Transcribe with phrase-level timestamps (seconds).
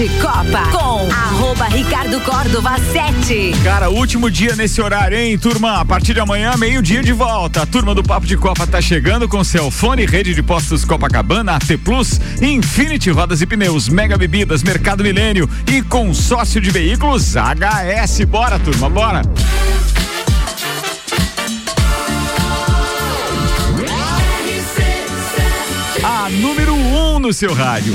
[0.00, 3.52] de Copa com arroba Ricardo Córdova 7.
[3.62, 5.78] Cara, último dia nesse horário, hein, turma?
[5.78, 7.60] A partir de amanhã, meio-dia de volta.
[7.60, 11.76] A turma do Papo de Copa tá chegando com Celfone, rede de postos Copacabana, AT
[11.84, 18.24] Plus, Infinity Rodas e Pneus, Mega Bebidas, Mercado Milênio e consórcio de veículos HS.
[18.24, 19.20] Bora, turma, bora!
[26.02, 27.94] A número 1 um no seu rádio.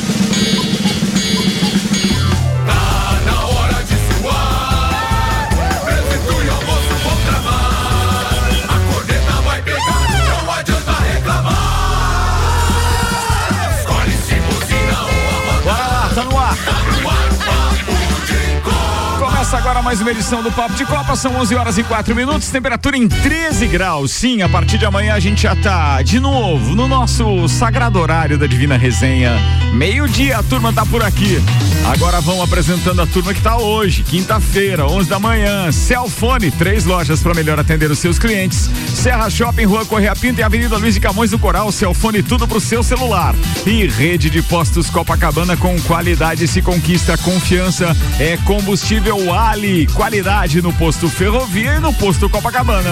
[19.56, 22.50] Começa agora mais uma edição do Papo de Copa, são 11 horas e 4 minutos,
[22.50, 24.12] temperatura em 13 graus.
[24.12, 28.38] Sim, a partir de amanhã a gente já tá de novo no nosso sagrado horário
[28.38, 29.32] da Divina Resenha.
[29.72, 31.42] Meio-dia a turma tá por aqui.
[31.86, 35.72] Agora vamos apresentando a turma que tá hoje, quinta-feira, 11 da manhã.
[35.72, 38.70] Celfone, três lojas para melhor atender os seus clientes.
[38.90, 41.72] Serra Shopping, Rua Correia Pinto e Avenida Luiz de Camões do Coral.
[41.72, 43.36] Celfone, tudo pro seu celular.
[43.66, 47.96] E rede de postos Copacabana com qualidade se conquista confiança.
[48.20, 52.90] É combustível Ali, qualidade no posto Ferrovia e no posto Copacabana.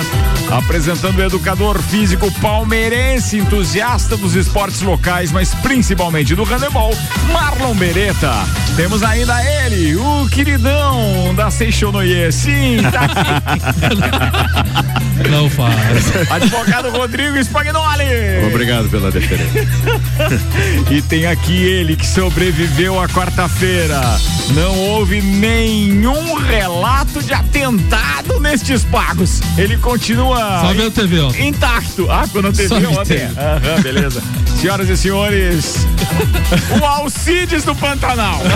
[0.52, 6.96] Apresentando o educador físico palmeirense, entusiasta dos esportes locais, mas principalmente do handebol,
[7.32, 8.32] Marlon Beretta.
[8.76, 12.32] Temos ainda ele, o queridão da Seixonoye.
[12.32, 13.24] Sim, tá aqui.
[15.30, 16.32] Não faz.
[16.32, 18.04] Advogado Rodrigo Spagnoli.
[18.48, 19.68] Obrigado pela deferência.
[20.92, 24.02] e tem aqui ele que sobreviveu à quarta-feira.
[24.54, 29.42] Não houve nenhum relato de atentado nestes pagos.
[29.58, 31.32] Ele continua Só TV, ó.
[31.40, 32.08] intacto.
[32.12, 33.18] Ah, quando a TV ontem.
[33.20, 33.40] TV.
[33.40, 34.22] Aham, beleza.
[34.60, 35.88] Senhoras e senhores,
[36.80, 38.40] o Alcides do Pantanal.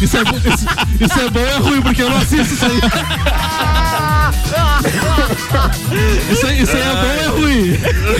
[0.00, 0.66] Isso é, bom- isso,
[0.98, 2.80] isso é bom ou é ruim, porque eu não assisto isso aí.
[6.30, 7.76] Isso, aí- isso aí é bom ou é ruim?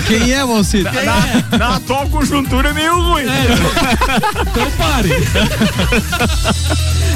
[0.07, 0.83] Quem é, Valcir?
[0.85, 0.93] Na,
[1.59, 3.23] na atual conjuntura é meio ruim.
[3.25, 5.11] Então pare.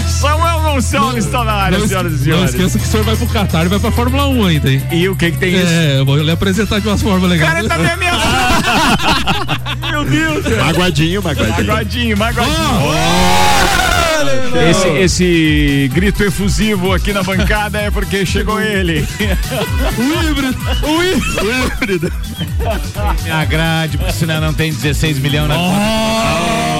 [0.08, 2.50] Samuel Gonçalves está na área, Não, senhoras e não senhores.
[2.54, 4.82] esqueça que o senhor vai pro Qatar e vai pra Fórmula 1 ainda, hein?
[4.90, 5.66] E o que que tem isso?
[5.66, 7.52] É, eu vou lhe apresentar de umas formas O legais.
[7.52, 8.24] cara tá me ameaçando.
[9.90, 10.44] Meu Deus.
[10.44, 10.64] cara.
[10.64, 11.56] Magoadinho, magoadinho.
[11.66, 12.56] Magoadinho, magoadinho.
[12.58, 13.93] Ó,
[14.70, 19.06] Esse, esse grito efusivo aqui na bancada é porque chegou ele.
[19.98, 20.58] o híbrido.
[20.82, 21.02] O
[21.82, 22.12] híbrido.
[23.22, 26.73] Me agrade, porque senão não tem 16 milhões na conta.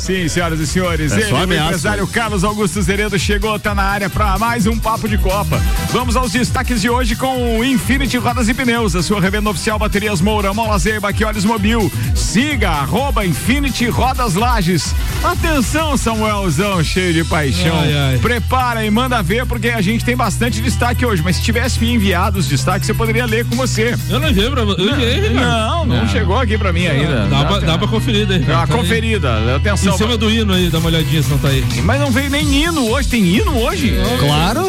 [0.00, 4.08] Sim, senhoras e senhores, É ele, o empresário Carlos Augusto Zeredo chegou, tá na área
[4.10, 5.60] para mais um Papo de Copa.
[5.90, 9.78] Vamos aos destaques de hoje com o Infinity Rodas e Pneus, a sua revenda oficial
[9.78, 11.90] Baterias Moura, Mola Zeiba, que olhos mobil.
[12.14, 14.94] Siga, arroba Infinity Rodas Lages.
[15.22, 17.78] Atenção, Samuelzão, cheio de paixão.
[17.80, 18.18] Ai, ai.
[18.18, 21.92] Prepara e manda ver, porque a gente tem bastante destaque hoje, mas se tivesse me
[21.92, 23.94] enviado os destaques, eu poderia ler com você.
[24.08, 24.82] Eu não enviei pra você.
[24.82, 25.34] Ricardo.
[25.34, 27.26] Não, não, chegou aqui pra mim ainda.
[27.26, 27.88] Dá, pra, dá pra.
[27.88, 28.80] Dá uma Tá aí.
[28.80, 29.87] conferida, atenção.
[29.88, 31.64] Em cima do hino aí, dá uma olhadinha se não tá aí.
[31.82, 33.94] Mas não veio nem hino hoje, tem hino hoje?
[34.20, 34.62] Claro.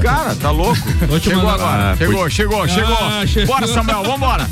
[0.00, 0.80] Cara, tá louco.
[1.22, 1.92] Chegou agora.
[1.92, 2.96] Ah, chegou, chegou, chegou.
[3.00, 3.54] Ah, chegou.
[3.54, 4.48] Bora, Samuel, vambora.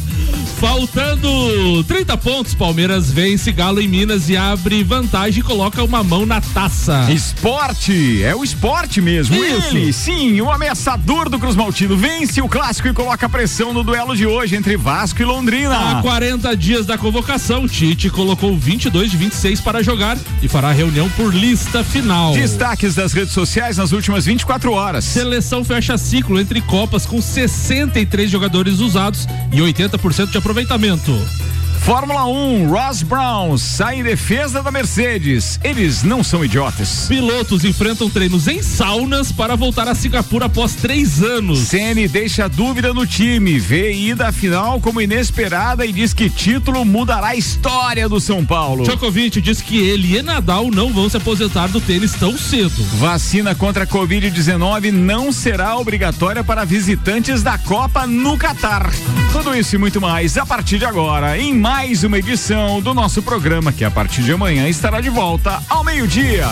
[0.60, 6.26] Faltando 30 pontos, Palmeiras vence Galo em Minas e abre vantagem e coloca uma mão
[6.26, 7.06] na taça.
[7.12, 9.36] Esporte, é o esporte mesmo.
[9.36, 9.76] Isso.
[9.76, 14.16] Ele, sim, o ameaçador do Cruz Maltino, vence o clássico e coloca pressão no duelo
[14.16, 15.98] de hoje entre Vasco e Londrina.
[15.98, 21.08] Há 40 dias da convocação, Tite colocou 22 de 26 para jogar e fará reunião
[21.10, 22.32] por lista final.
[22.32, 25.04] Destaques das redes sociais nas últimas 24 horas.
[25.04, 31.47] Seleção fecha ciclo entre Copas com 63 jogadores usados e 80% de aproveitamento.
[31.88, 35.58] Fórmula 1, Ross Brown sai em defesa da Mercedes.
[35.64, 37.06] Eles não são idiotas.
[37.08, 41.60] Pilotos enfrentam treinos em saunas para voltar a Singapura após três anos.
[41.60, 46.84] Ceni deixa dúvida no time, vê ida à final como inesperada e diz que título
[46.84, 48.84] mudará a história do São Paulo.
[48.84, 52.84] Djokovic diz que ele e Nadal não vão se aposentar do tênis tão cedo.
[52.98, 58.92] Vacina contra a Covid-19 não será obrigatória para visitantes da Copa no Catar.
[59.32, 63.22] Tudo isso e muito mais a partir de agora, em mais uma edição do nosso
[63.22, 66.44] programa, que a partir de amanhã estará de volta ao meio-dia.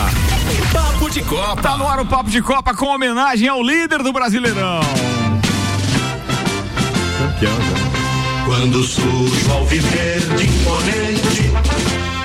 [0.71, 1.61] Papo de Copa.
[1.61, 4.79] Tá no ar o Papo de Copa com homenagem ao líder do Brasileirão.
[7.17, 8.45] Campeão, já.
[8.45, 11.51] Quando surge o alviverde imponente,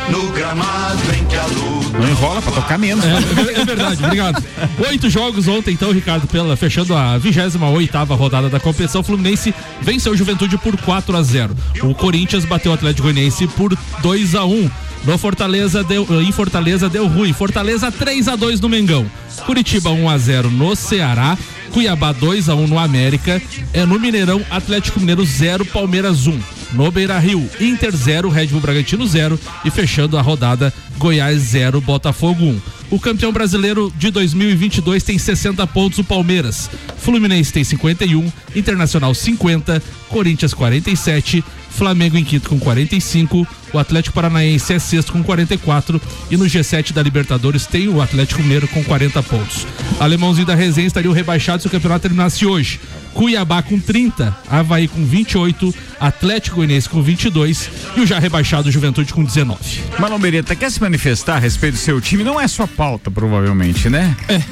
[0.09, 1.82] no gramado em que a luta.
[1.93, 3.05] Não enrola pra tocar menos.
[3.05, 4.43] É, é- é verdade, obrigado.
[4.89, 10.13] Oito jogos ontem, então, Ricardo, pela, fechando a 28 rodada da competição, o Fluminense venceu
[10.13, 14.45] o Juventude por 4 a 0 O Corinthians bateu o Atlético Goianiense por 2 a
[14.45, 14.71] 1
[15.05, 17.33] No Fortaleza deu, em Fortaleza deu ruim.
[17.33, 19.05] Fortaleza 3 a 2 no Mengão.
[19.45, 21.37] Curitiba 1 a 0 no Ceará.
[21.73, 23.43] Cuiabá 2 a 1 no América.
[23.73, 26.39] É no Mineirão Atlético Mineiro 0 Palmeiras 1.
[26.73, 31.81] No Beira Rio, Inter 0, Red Bull Bragantino 0 e fechando a rodada Goiás 0,
[31.81, 32.61] Botafogo 1.
[32.91, 36.71] O campeão brasileiro de 2022 tem 60 pontos o Palmeiras.
[36.99, 44.73] Fluminense tem 51, Internacional 50, Corinthians 47, Flamengo em quinto com 45, o Atlético Paranaense
[44.73, 49.23] é sexto com 44 e no G7 da Libertadores tem o Atlético Mineiro com 40
[49.23, 49.67] pontos.
[49.99, 52.79] Alemãozinho da Resenha estaria rebaixado se o campeonato terminasse hoje.
[53.15, 59.13] Cuiabá com 30, Havaí com 28, Atlético Goianiense com 22 e o já rebaixado Juventude
[59.13, 59.59] com 19.
[59.99, 62.25] Mano Beretta, quer se manifestar a respeito do seu time?
[62.25, 64.17] Não é sua pauta, provavelmente, né?
[64.29, 64.43] É.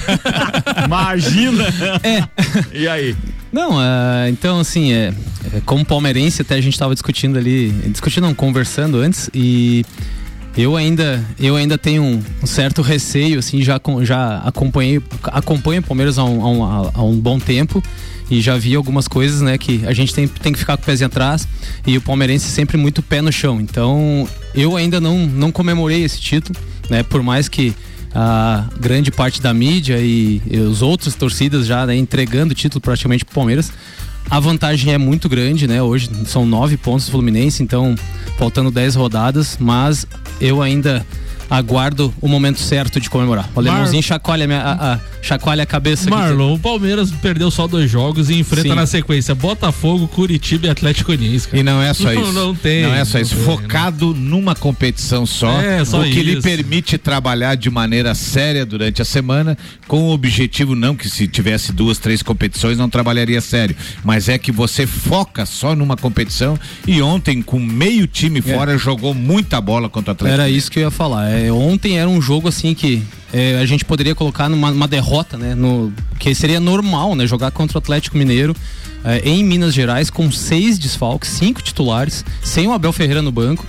[0.84, 1.64] Imagina.
[2.02, 2.28] É.
[2.72, 3.16] E aí?
[3.52, 5.12] Não, uh, então assim, é,
[5.54, 9.84] é, como palmeirense até a gente estava discutindo ali, discutindo não, conversando antes e
[10.56, 15.84] eu ainda, eu ainda tenho um, um, certo receio, assim, já, já acompanhei, acompanho o
[15.84, 17.82] Palmeiras há um, há, um, há um, bom tempo
[18.30, 20.86] e já vi algumas coisas, né, que a gente tem, tem que ficar com o
[20.86, 21.46] pezinho atrás
[21.86, 23.60] e o palmeirense sempre muito pé no chão.
[23.60, 26.58] Então, eu ainda não, não comemorei esse título,
[26.88, 27.74] né, por mais que
[28.14, 32.80] a grande parte da mídia e, e os outros torcidas já né, entregando o título
[32.80, 33.72] praticamente pro Palmeiras,
[34.30, 35.82] a vantagem é muito grande, né?
[35.82, 37.94] Hoje são nove pontos do Fluminense, então
[38.38, 40.06] faltando dez rodadas, mas
[40.40, 41.04] eu ainda
[41.52, 43.50] aguardo o momento certo de comemorar.
[43.54, 44.02] O alemãozinho Mar...
[44.02, 46.08] chacoalha, minha, a, a, chacoalha a cabeça.
[46.08, 48.74] Marlon, o Palmeiras perdeu só dois jogos e enfrenta Sim.
[48.74, 51.48] na sequência Botafogo, Curitiba e Atlético Goianiense.
[51.52, 52.32] E não é só não, isso.
[52.32, 52.84] Não tem.
[52.84, 53.36] Não é só isso.
[53.36, 56.22] Tem, Focado numa competição só, é, só o que isso.
[56.22, 61.28] lhe permite trabalhar de maneira séria durante a semana, com o objetivo não que se
[61.28, 66.58] tivesse duas, três competições não trabalharia sério, mas é que você foca só numa competição
[66.86, 68.42] e ontem com meio time é.
[68.42, 70.40] fora jogou muita bola contra o Atlético.
[70.40, 71.28] Era isso que eu ia falar.
[71.28, 73.02] É, ontem era um jogo assim que
[73.32, 75.54] é, a gente poderia colocar numa derrota, né?
[75.54, 77.26] No, que seria normal, né?
[77.26, 78.54] Jogar contra o Atlético Mineiro
[79.04, 83.66] é, em Minas Gerais com seis desfalques, cinco titulares, sem o Abel Ferreira no banco.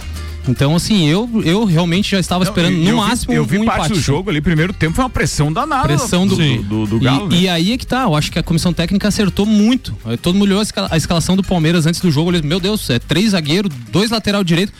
[0.47, 3.65] Então, assim, eu, eu realmente já estava esperando Não, no máximo vi, eu vi um
[3.65, 3.93] parte empate.
[3.93, 5.83] do jogo ali, primeiro tempo foi uma pressão danada.
[5.83, 7.27] Pressão do, do, do, do Galo.
[7.27, 7.41] E, né?
[7.43, 9.95] e, aí é que tá, eu acho que a comissão técnica acertou muito.
[10.21, 12.89] Todo mundo olhou a, escala, a escalação do Palmeiras antes do jogo, ele, meu Deus,
[12.89, 14.73] é três zagueiros, dois lateral direito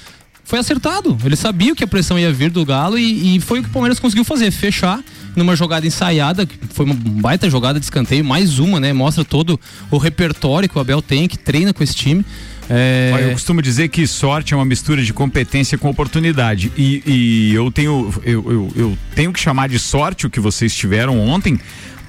[0.44, 1.18] foi acertado.
[1.24, 3.72] Ele sabia que a pressão ia vir do Galo e, e, foi o que o
[3.72, 5.02] Palmeiras conseguiu fazer, fechar
[5.36, 8.94] numa jogada ensaiada, que foi uma baita jogada de escanteio, mais uma, né?
[8.94, 9.60] Mostra todo
[9.90, 12.26] o repertório que o Abel tem, que treina com esse time.
[12.70, 13.28] É...
[13.30, 16.72] Eu costumo dizer que sorte é uma mistura de competência com oportunidade.
[16.78, 20.74] E, e eu tenho eu, eu, eu tenho que chamar de sorte o que vocês
[20.76, 21.60] tiveram ontem,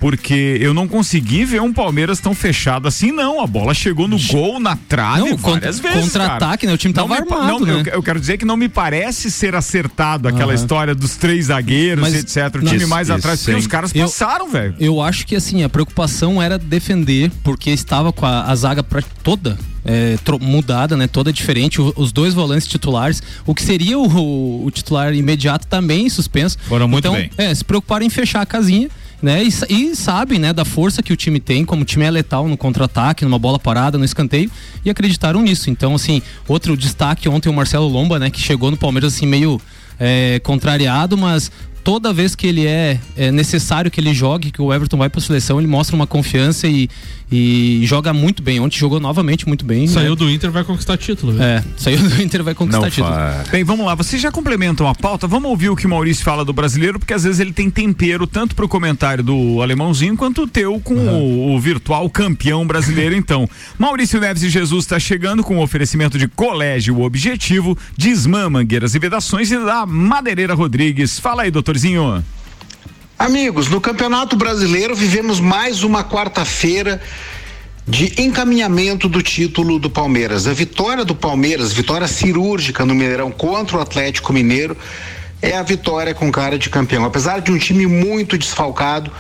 [0.01, 3.41] porque eu não consegui ver um Palmeiras tão fechado assim, não.
[3.41, 6.13] A bola chegou no gol, na trave Não, várias contra- vezes.
[6.13, 6.73] contra-ataque, né?
[6.73, 7.83] O time Não tava armado, não, né?
[7.87, 12.03] eu, eu quero dizer que não me parece ser acertado aquela história dos três zagueiros,
[12.03, 12.55] Mas- etc.
[12.57, 13.65] O time isso- mais atrás, isso porque sim.
[13.65, 14.75] os caras Eu- passaram, velho.
[14.79, 19.03] Eu acho que assim, a preocupação era defender, porque estava com a, a zaga pra,
[19.23, 19.57] toda
[19.87, 21.07] é, mudada, né?
[21.07, 21.81] Toda diferente.
[21.81, 26.57] O- os dois volantes titulares, o que seria o, o- o titular imediato também suspenso.
[26.69, 27.31] Foram muito então, bem.
[27.37, 28.89] É, se preocuparam em fechar a casinha.
[29.25, 29.43] Né?
[29.43, 32.47] E, e sabem, né, da força que o time tem, como o time é letal
[32.47, 34.51] no contra-ataque, numa bola parada, no escanteio,
[34.85, 35.71] e acreditaram nisso.
[35.71, 39.59] Então, assim, outro destaque ontem o Marcelo Lomba, né, que chegou no Palmeiras assim meio
[39.99, 41.51] é, contrariado, mas
[41.83, 45.21] toda vez que ele é, é necessário que ele jogue, que o Everton vai para
[45.21, 46.91] a seleção, ele mostra uma confiança e,
[47.31, 48.61] e joga muito bem.
[48.61, 49.87] Ontem jogou novamente muito bem.
[49.87, 50.17] Saiu né?
[50.17, 51.33] do Inter, vai conquistar título.
[51.33, 51.43] viu?
[51.43, 53.15] É, saiu do Inter vai conquistar título.
[53.51, 53.95] Bem, vamos lá.
[53.95, 55.27] Vocês já complementam a pauta?
[55.27, 58.27] Vamos ouvir o que o Maurício fala do brasileiro, porque às vezes ele tem tempero
[58.27, 63.49] tanto pro comentário do alemãozinho quanto o teu com o, o virtual campeão brasileiro, então.
[63.79, 68.99] Maurício Neves e Jesus está chegando com o oferecimento de Colégio Objetivo, Desmã Mangueiras e
[68.99, 71.19] Vedações e da Madeireira Rodrigues.
[71.19, 72.25] Fala aí, doutorzinho.
[73.17, 77.01] Amigos, no Campeonato Brasileiro vivemos mais uma quarta-feira
[77.87, 80.49] de encaminhamento do título do Palmeiras.
[80.49, 84.77] A vitória do Palmeiras, vitória cirúrgica no Mineirão contra o Atlético Mineiro,
[85.41, 87.05] é a vitória com cara de campeão.
[87.05, 89.13] Apesar de um time muito desfalcado,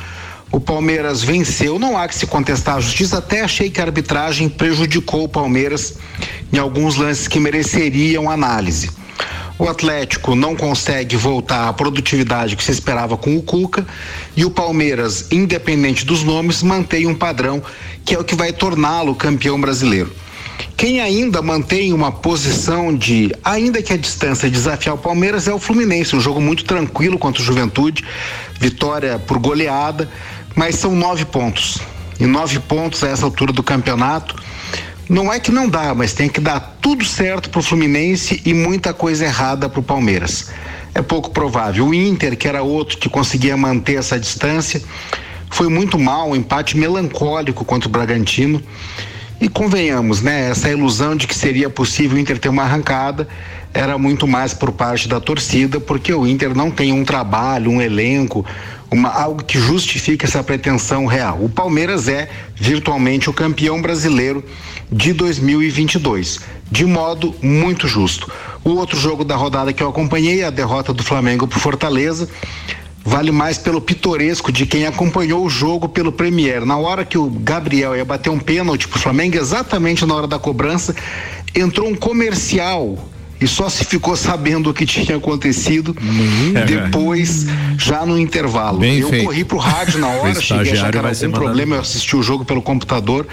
[0.50, 1.78] o Palmeiras venceu.
[1.78, 3.18] Não há que se contestar a justiça.
[3.18, 5.94] Até achei que a arbitragem prejudicou o Palmeiras
[6.52, 8.90] em alguns lances que mereceriam análise.
[9.58, 13.86] O Atlético não consegue voltar à produtividade que se esperava com o Cuca
[14.36, 17.62] e o Palmeiras, independente dos nomes, mantém um padrão
[18.04, 20.12] que é o que vai torná-lo campeão brasileiro.
[20.76, 25.58] Quem ainda mantém uma posição de, ainda que a distância, desafiar o Palmeiras é o
[25.58, 28.04] Fluminense, um jogo muito tranquilo contra o Juventude,
[28.58, 30.10] vitória por goleada,
[30.54, 31.78] mas são nove pontos.
[32.18, 34.36] E nove pontos a essa altura do campeonato
[35.08, 38.94] Não é que não dá, mas tem que dar tudo certo pro Fluminense e muita
[38.94, 40.50] coisa errada pro Palmeiras.
[40.94, 41.86] É pouco provável.
[41.86, 44.80] O Inter, que era outro que conseguia manter essa distância,
[45.50, 48.62] foi muito mal, um empate melancólico contra o Bragantino.
[49.40, 50.48] E convenhamos, né?
[50.50, 53.28] Essa ilusão de que seria possível o Inter ter uma arrancada
[53.74, 57.82] era muito mais por parte da torcida, porque o Inter não tem um trabalho, um
[57.82, 58.46] elenco,
[58.94, 61.42] uma, algo que justifique essa pretensão real.
[61.42, 64.42] O Palmeiras é virtualmente o campeão brasileiro
[64.90, 68.30] de 2022, de modo muito justo.
[68.62, 72.28] O outro jogo da rodada que eu acompanhei a derrota do Flamengo para Fortaleza.
[73.06, 76.64] Vale mais pelo pitoresco de quem acompanhou o jogo pelo Premier.
[76.64, 80.38] Na hora que o Gabriel ia bater um pênalti pro Flamengo, exatamente na hora da
[80.38, 80.96] cobrança,
[81.54, 82.96] entrou um comercial
[83.44, 85.94] e só se ficou sabendo o que tinha acontecido
[86.66, 87.46] depois,
[87.76, 88.78] já no intervalo.
[88.78, 89.26] Bem eu feito.
[89.26, 92.16] corri pro rádio na hora, O cheguei a achar que era algum problema, eu assisti
[92.16, 93.26] o jogo pelo computador,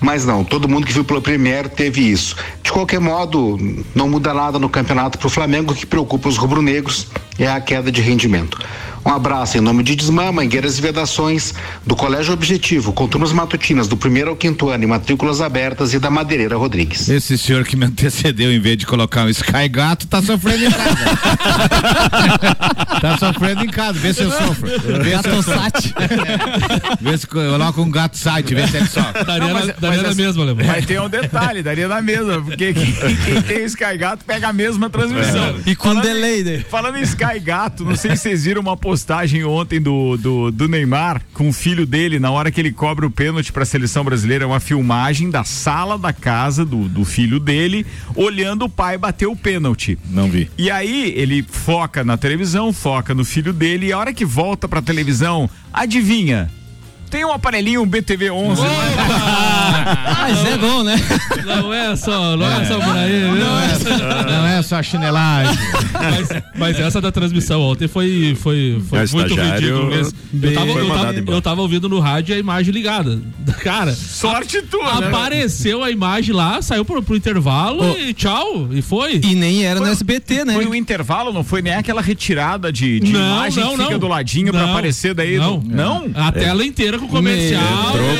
[0.00, 2.34] mas não, todo mundo que viu pelo Premier teve isso.
[2.60, 3.56] De qualquer modo,
[3.94, 7.06] não muda nada no campeonato pro Flamengo, o que preocupa os rubro-negros
[7.38, 8.58] é a queda de rendimento.
[9.04, 11.52] Um abraço em nome de Desmã, Mangueiras e Vedações,
[11.84, 15.98] do Colégio Objetivo, com turmas matutinas do primeiro ao quinto ano e matrículas abertas e
[15.98, 17.08] da Madeireira Rodrigues.
[17.08, 20.70] Esse senhor que me antecedeu, em vez de colocar um Sky Gato, tá sofrendo em
[20.70, 20.96] casa.
[23.02, 24.68] tá sofrendo em casa, vê se eu sofro.
[25.02, 25.92] Vê se eu sofro.
[27.00, 29.24] Vê se eu coloco um gato site, vê se ele sofre.
[29.24, 30.64] Daria, Não, mas- na, daria mas na mesma, Alemão.
[30.66, 32.94] Mas tem um detalhe, daria na mesma, porque quem,
[33.24, 35.56] quem tem Sky Gato pega a mesma transmissão.
[35.66, 36.64] E com Falando em- delay, né?
[36.70, 38.91] Falando em Sky Gato, não sei se vocês viram uma postagem
[39.46, 43.10] ontem do, do, do Neymar com o filho dele, na hora que ele cobra o
[43.10, 47.40] pênalti para a seleção brasileira, é uma filmagem da sala da casa do, do filho
[47.40, 49.98] dele, olhando o pai bater o pênalti.
[50.10, 50.50] Não vi.
[50.58, 54.68] E aí ele foca na televisão, foca no filho dele, e a hora que volta
[54.68, 56.50] pra televisão, adivinha?
[57.10, 58.62] Tem um aparelhinho, um BTV 11.
[60.20, 60.96] Mas é bom, né?
[61.46, 63.34] Não é só, não é, só por aí, viu?
[64.26, 65.56] Não é só chinelagem.
[65.92, 70.12] Mas, mas essa da transmissão ontem foi, foi, foi É, muito ridículo mesmo.
[70.42, 73.20] Eu tava, foi eu, tava, eu tava ouvindo no rádio a imagem ligada.
[73.62, 75.08] Cara, Sorte tua, né?
[75.08, 77.98] apareceu a imagem lá, saiu pro, pro intervalo Ô.
[77.98, 79.20] e tchau, e foi.
[79.22, 80.54] E nem era no SBT, né?
[80.54, 83.90] Foi o intervalo, não foi nem aquela retirada de, de Não, imagem não, que fica
[83.92, 83.98] não.
[83.98, 85.36] do ladinho pra Não, aparecer daí.
[85.38, 85.58] não.
[85.58, 86.10] do- não?
[86.14, 87.62] A tela inteira com comercial.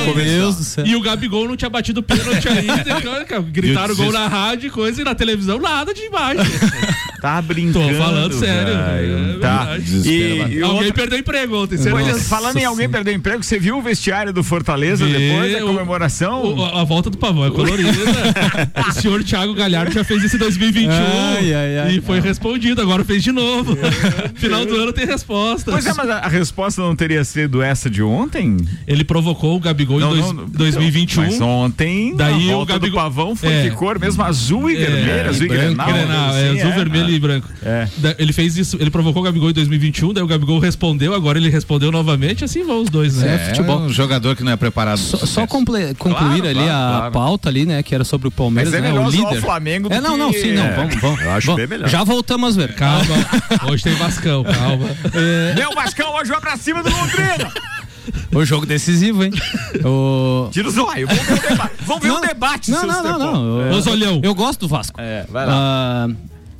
[0.04, 0.86] Meu Deus do céu.
[0.86, 2.84] E o Gabigol não tinha batido pênalti ainda.
[2.98, 6.44] então, Gritaram gol na rádio e coisa, e na televisão nada de imagem.
[7.22, 7.88] Tá brincando.
[7.88, 9.76] Tô falando sério, é tá.
[10.04, 13.60] E, e Alguém outra- perdeu emprego ontem, Pois é, falando em alguém perder emprego, você
[13.60, 16.42] viu o vestiário do Fortaleza Vi, depois da o- comemoração?
[16.56, 17.90] O- a, a volta do pavão é colorida.
[18.88, 21.94] o senhor Thiago Galhardo já fez isso em 2021 Ai, ai, ai.
[21.96, 23.76] e foi respondido, agora fez de novo.
[24.34, 25.70] Final do ano tem resposta.
[25.70, 28.56] Pois é, mas a, a resposta não teria sido essa de ontem?
[28.86, 31.22] Ele provocou o Gabigol Não, em dois- não, 2021.
[31.22, 33.62] Mas ontem, Daí a o volta Gabigol- do pavão foi É.
[33.62, 35.86] de cor mesmo azul e É, vermelho, azul e branco, grenal.
[35.92, 37.48] Grenal, é, assim, azul, vermelho e branco.
[37.62, 37.88] É.
[38.18, 41.48] Ele fez isso, ele provocou o Gabigol em 2021, daí o Gabigol respondeu, agora ele
[41.48, 43.34] respondeu novamente, assim vão os dois, né?
[43.34, 43.80] É, futebol.
[43.80, 45.00] um jogador que não é preparado.
[45.00, 47.12] pro Só, concluir Claro, ali claro, a claro.
[47.12, 47.82] pauta ali, né?
[47.82, 48.98] Que era sobre o Palmeiras, Mas é né?
[48.98, 49.38] O líder.
[49.38, 50.64] o Flamengo do é, não, não, sim, não.
[50.64, 50.76] É.
[50.76, 51.20] Vamos, vamos.
[51.20, 51.60] Eu acho vamos.
[51.60, 51.88] bem melhor.
[51.88, 52.74] Já voltamos a ver.
[52.74, 53.14] Calma,
[53.70, 54.88] hoje tem Vascão, calma.
[55.56, 57.52] Meu Vascão hoje vai pra cima do Londrina.
[58.34, 59.30] O jogo decisivo, hein?
[59.84, 60.48] O...
[60.50, 61.06] Tira o zóio.
[61.06, 61.74] Vamos ver o debate.
[61.82, 63.60] Vamos ver o debate, Não, não, não, não.
[63.60, 64.20] Eu, Ô, Zolhão.
[64.24, 65.00] eu gosto do Vasco.
[65.00, 65.52] É, vai lá.
[65.54, 66.08] Ah,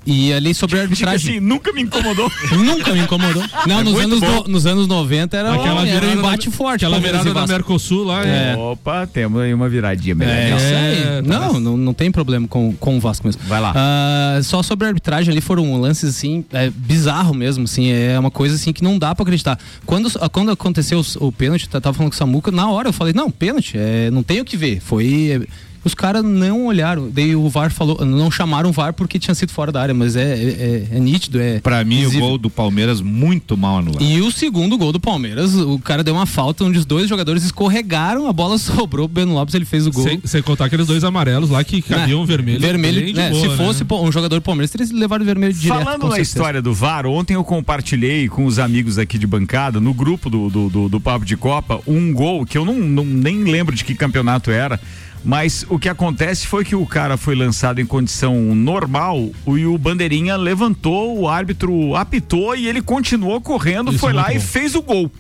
[0.06, 1.30] e ali sobre a Diga arbitragem.
[1.36, 2.30] assim, nunca me incomodou.
[2.52, 3.42] Nunca me incomodou.
[3.66, 6.84] Não, nos, muito anos no- nos anos 90 era, Aquela era um embate da, forte.
[6.84, 7.46] Aquela virada da.
[7.46, 8.56] Mercosul lá, é.
[8.56, 10.34] Opa, temos aí uma viradinha melhor.
[10.34, 11.02] É, isso aí.
[11.18, 11.60] É, tá não, nessa.
[11.60, 13.42] não, não tem problema com, com o Vasco mesmo.
[13.46, 13.72] Vai lá.
[13.74, 18.30] Ah, só sobre a arbitragem ali foram lances assim, é, bizarro mesmo, assim, é uma
[18.30, 19.58] coisa assim que não dá pra acreditar.
[19.86, 22.92] Quando, quando aconteceu o, o pênalti, eu tava falando com o Samuca, na hora eu
[22.92, 24.80] falei, não, pênalti, é, não tem o que ver.
[24.80, 25.46] Foi.
[25.84, 29.34] É, os caras não olharam, daí o VAR falou, não chamaram o VAR porque tinha
[29.34, 31.60] sido fora da área, mas é, é, é nítido, é.
[31.60, 32.24] Pra mim, visível.
[32.24, 34.02] o gol do Palmeiras muito mal anulado.
[34.02, 37.42] E o segundo gol do Palmeiras, o cara deu uma falta onde os dois jogadores
[37.44, 40.04] escorregaram, a bola sobrou, o Breno Lopes ele fez o gol.
[40.04, 42.26] Sem, sem contar aqueles dois amarelos lá que cabiam Né?
[42.26, 42.60] vermelho.
[42.60, 43.30] Vermelho, de né?
[43.30, 43.56] boa, Se né?
[43.56, 45.78] fosse pô, um jogador do Palmeiras, teria levado vermelho direto.
[45.84, 46.38] Falando com na certeza.
[46.38, 50.48] história do VAR, ontem eu compartilhei com os amigos aqui de bancada, no grupo do,
[50.48, 53.84] do, do, do Papo de Copa, um gol que eu não, não- nem lembro de
[53.84, 54.80] que campeonato era.
[55.24, 59.78] Mas o que acontece foi que o cara foi lançado em condição normal e o
[59.78, 64.44] bandeirinha levantou, o árbitro apitou e ele continuou correndo, Isso foi lá muito e bom.
[64.44, 65.10] fez o gol.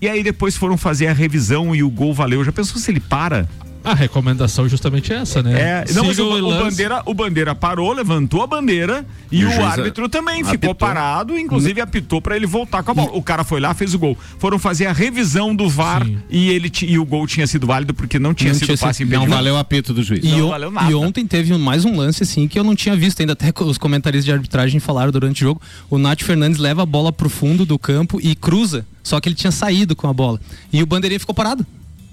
[0.00, 2.44] E aí depois foram fazer a revisão e o gol valeu.
[2.44, 3.48] Já pensou se ele para?
[3.82, 5.84] A recomendação justamente é essa, né?
[5.88, 9.64] É, não, mas o, o bandeira, o bandeira parou, levantou a bandeira e, E o
[9.64, 10.74] árbitro também ficou apitou.
[10.74, 13.10] parado, inclusive apitou pra ele voltar com a bola.
[13.14, 14.16] O cara foi lá, fez o gol.
[14.38, 16.18] Foram fazer a revisão do VAR Sim.
[16.28, 18.98] e ele e o gol tinha sido válido porque não tinha Não sido tinha passe
[18.98, 19.28] sido- impedido.
[19.30, 20.22] Não valeu o apito do juiz.
[20.24, 20.90] E, Não valeu nada.
[20.90, 23.78] e ontem teve mais um lance assim que eu não tinha visto ainda, até os
[23.78, 25.62] comentaristas de arbitragem falaram durante o jogo.
[25.88, 29.36] O Nath Fernandes leva a bola pro fundo do campo e cruza, só que ele
[29.36, 30.38] tinha saído com a bola.
[30.72, 31.64] E o bandeirinha ficou parado.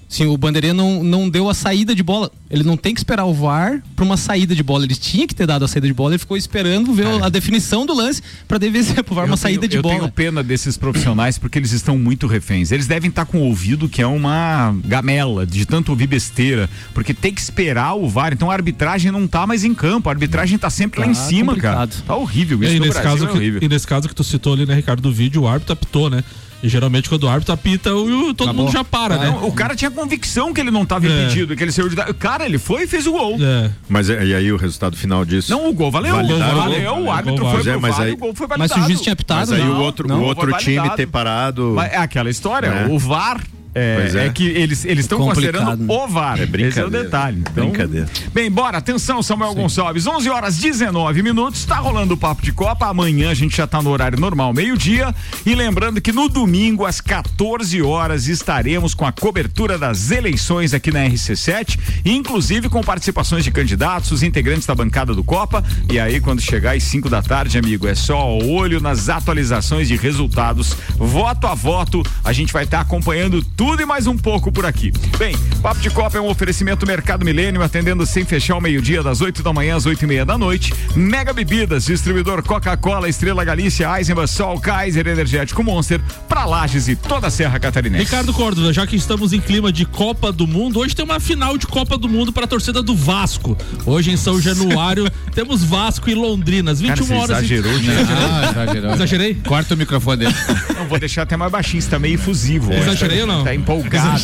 [0.10, 2.32] Sim, o bandeirinha não, não deu a saída de bola.
[2.50, 4.86] Ele não tem que esperar o VAR pra uma saída de bola.
[4.86, 6.12] Ele tinha que ter dado a saída de bola.
[6.12, 9.36] Ele ficou esperando ver a definição do lance pra dever ser pro VAR Eu uma
[9.36, 9.96] tenho- saída de eu bola.
[10.00, 12.72] tenho pena desses profissionais porque eles estão muito reféns.
[12.72, 17.14] Eles devem estar com o ouvido que é uma gamela de tanto ouvir besteira, porque
[17.14, 18.32] tem que esperar o VAR.
[18.32, 21.16] Então a arbitragem não tá mais em campo, a arbitragem tá sempre lá em Tá
[21.20, 21.82] cima, cara.
[21.86, 22.04] complicado.
[22.06, 23.60] Tá horrível E isso aí, no nesse Brasil caso é que, horrível.
[23.62, 26.24] e nesse caso que tu citou ali, né, Ricardo, do vídeo, o árbitro apitou, né?
[26.64, 28.66] E geralmente quando o árbitro apita, o, o- todo Acabou.
[28.66, 29.28] mundo já para, né?
[29.28, 31.10] Não, o cara tinha convicção que ele não estava É.
[31.26, 31.96] impedido, que ele saiu de.
[31.96, 33.38] da- Cara, ele foi e fez o gol.
[33.40, 33.70] É.
[33.88, 35.52] Mas é- e aí o resultado final disso?
[35.52, 36.16] Não, o gol valeu.
[36.16, 36.72] Validaram o o gol gol.
[36.74, 37.74] valeu, o árbitro Gol foi valeu.
[37.74, 38.80] pro Mas VAR aí- e o gol foi Mas validado.
[38.82, 40.98] se o juiz tinha apitado, Mas aí não, o outro, não, o outro time validado.
[40.98, 41.74] ter parado.
[41.76, 42.88] Mas é aquela história, É.
[42.88, 43.40] o VAR.
[43.78, 44.26] É, Pois é.
[44.26, 44.30] é.
[44.30, 45.86] que eles eles estão considerando né?
[45.88, 46.40] o VAR.
[46.40, 47.04] É Esse é o brincadeira.
[47.04, 47.44] detalhe.
[47.52, 48.08] Então, Brincadeira.
[48.34, 48.80] Bem, bora.
[48.80, 50.08] Atenção, Samuel Gonçalves.
[50.08, 51.64] 11 horas 19 minutos.
[51.64, 52.88] Tá rolando o Papo de Copa.
[52.88, 55.14] Amanhã a gente já tá no horário normal, meio-dia.
[55.46, 60.92] E lembrando que no domingo, às 14 horas, estaremos com a cobertura das eleições aqui
[60.92, 65.64] na RC7, inclusive com participações de candidatos, os integrantes da bancada do Copa.
[65.92, 69.96] E aí, quando chegar às 5 da tarde, amigo, é só olho nas atualizações de
[69.96, 72.04] resultados, voto a voto.
[72.24, 74.92] A gente vai estar acompanhando tudo e mais um pouco por aqui.
[75.20, 79.20] Bem, Papo de Copa é um oferecimento Mercado Milênio, atendendo sem fechar o meio-dia, das
[79.22, 80.74] 8 da manhã às 8 e meia da noite.
[80.96, 87.28] Mega Bebidas, distribuidor Coca-Cola, Estrela Galícia, Eisenbach, Sol, Kaiser, Energético Monster, pra Lages e toda
[87.28, 88.06] a Serra Catarinense.
[88.06, 91.58] Ricardo Córdova, já que estamos em clima de Copa do Mundo, hoje tem uma final
[91.58, 93.58] de Copa do Mundo para a torcida do Vasco.
[93.86, 97.30] Hoje em São Januário temos Vasco e Londrina, às 21 Cara, horas.
[97.30, 98.12] e- exagerou, gente.
[98.12, 98.94] Ah, exagerou.
[98.94, 99.36] Exagerei?
[99.46, 100.36] Corta o microfone dele.
[100.76, 102.72] Não, vou deixar até mais baixinho, você tá meio efusivo.
[102.74, 103.44] Exagerei ou não?
[103.44, 104.20] Tá empolgado.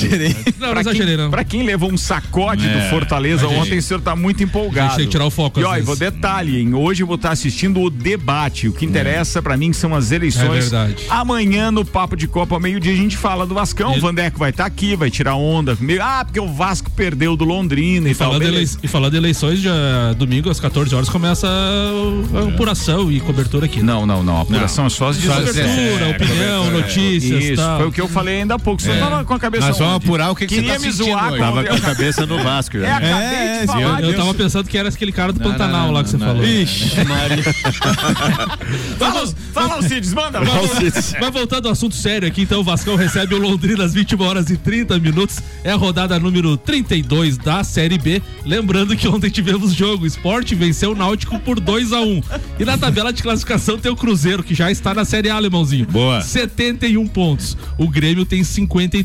[0.60, 1.30] Não, não Pra exagerei, quem, não.
[1.32, 4.86] pra quem levou um sacode do Fortaleza ontem, o senhor tá muito empolgado.
[4.88, 5.86] A gente tem que tirar o foco, E e vezes.
[5.86, 6.74] vou detalhe, hein?
[6.74, 8.68] Hoje eu vou estar assistindo o debate.
[8.68, 10.44] O que interessa pra mim são as eleições.
[10.44, 10.96] É verdade.
[11.10, 13.94] Amanhã no Papo de Copa, ao meio-dia, a gente fala do Vascão.
[13.96, 15.78] E- O Vandeco vai estar aqui, vai tirar onda.
[15.80, 18.28] Meio- Ah, porque o Vasco perdeu do Londrina e, tal.
[18.30, 18.74] Falando, beleza.
[18.74, 23.20] elei- e falando de eleições, já, domingo às 14 horas começa a, a apuração e
[23.20, 23.80] cobertura aqui.
[23.80, 23.84] né?
[23.86, 24.38] Não, não, não.
[24.38, 25.66] A apuração é só as Só as- discussões.
[25.76, 27.78] Cobertura, É, opinião, notícias Isso, tal.
[27.80, 28.82] foi o que eu falei ainda há pouco.
[28.82, 29.00] Você É.
[29.14, 30.06] tava com a cabeça Nós vamos onde?
[30.06, 31.40] apurar o que, que Queria você tá me sentindo zoar hoje.
[31.40, 32.98] Tava com a cabeça no Vasco É, já.
[32.98, 35.72] acabei É, de falar Eu, eu tava pensando que era aquele cara do Não, Pantanal
[35.80, 36.44] não, não, lá que você não, falou.
[36.46, 37.44] Ixi, Maria.
[38.98, 40.40] Fala, fala, Alcides, manda.
[40.42, 44.22] Mas, mas voltando ao assunto sério aqui, então o Vascão recebe o Londrina às 21
[44.22, 45.40] horas e 30 minutos.
[45.64, 48.22] É a rodada número 32 da Série B.
[48.46, 50.04] Lembrando que ontem tivemos jogo.
[50.04, 52.22] O Sport venceu o Náutico por 2 a 1
[52.60, 55.86] E na tabela de classificação tem o Cruzeiro, que já está na Série A, alemãozinho.
[55.86, 56.22] Boa.
[56.22, 57.58] 71 pontos.
[57.78, 59.03] O Grêmio tem 53.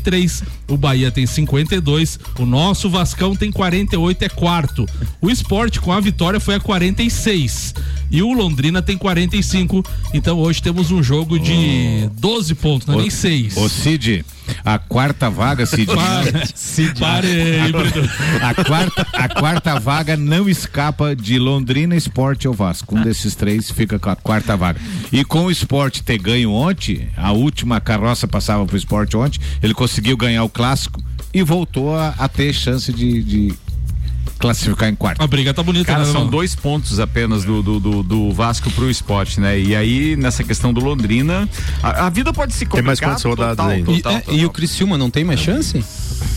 [0.67, 2.19] O Bahia tem 52.
[2.39, 4.85] O nosso Vascão tem 48, é quarto.
[5.21, 7.73] O Sport, com a vitória, foi a 46.
[8.11, 9.83] E o Londrina tem 45.
[10.13, 13.57] Então hoje temos um jogo de 12 pontos, não é nem 6.
[13.57, 14.25] Ô Cid,
[14.65, 15.85] a quarta vaga, Cid.
[15.85, 16.31] Para.
[16.99, 18.09] Parei, Bruno.
[18.41, 22.97] A quarta, a quarta vaga não escapa de Londrina, Esporte ou Vasco.
[22.97, 24.79] Um desses três fica com a quarta vaga.
[25.11, 29.73] E com o Esporte ter ganho ontem, a última carroça passava pro Esporte ontem, ele
[29.73, 31.01] conseguiu ganhar o clássico
[31.33, 33.53] e voltou a, a ter chance de, de
[34.37, 35.21] classificar em quarto.
[35.21, 36.31] A briga tá bonita, Cara, né, são irmão?
[36.31, 39.59] dois pontos apenas do, do, do, do Vasco pro esporte, né?
[39.59, 41.47] E aí, nessa questão do Londrina,
[41.83, 42.85] a, a vida pode se complicar.
[42.85, 43.91] mais quantas rodadas total, ainda?
[43.91, 44.35] E, total, é, total.
[44.35, 45.83] e o Criciúma não tem mais chance?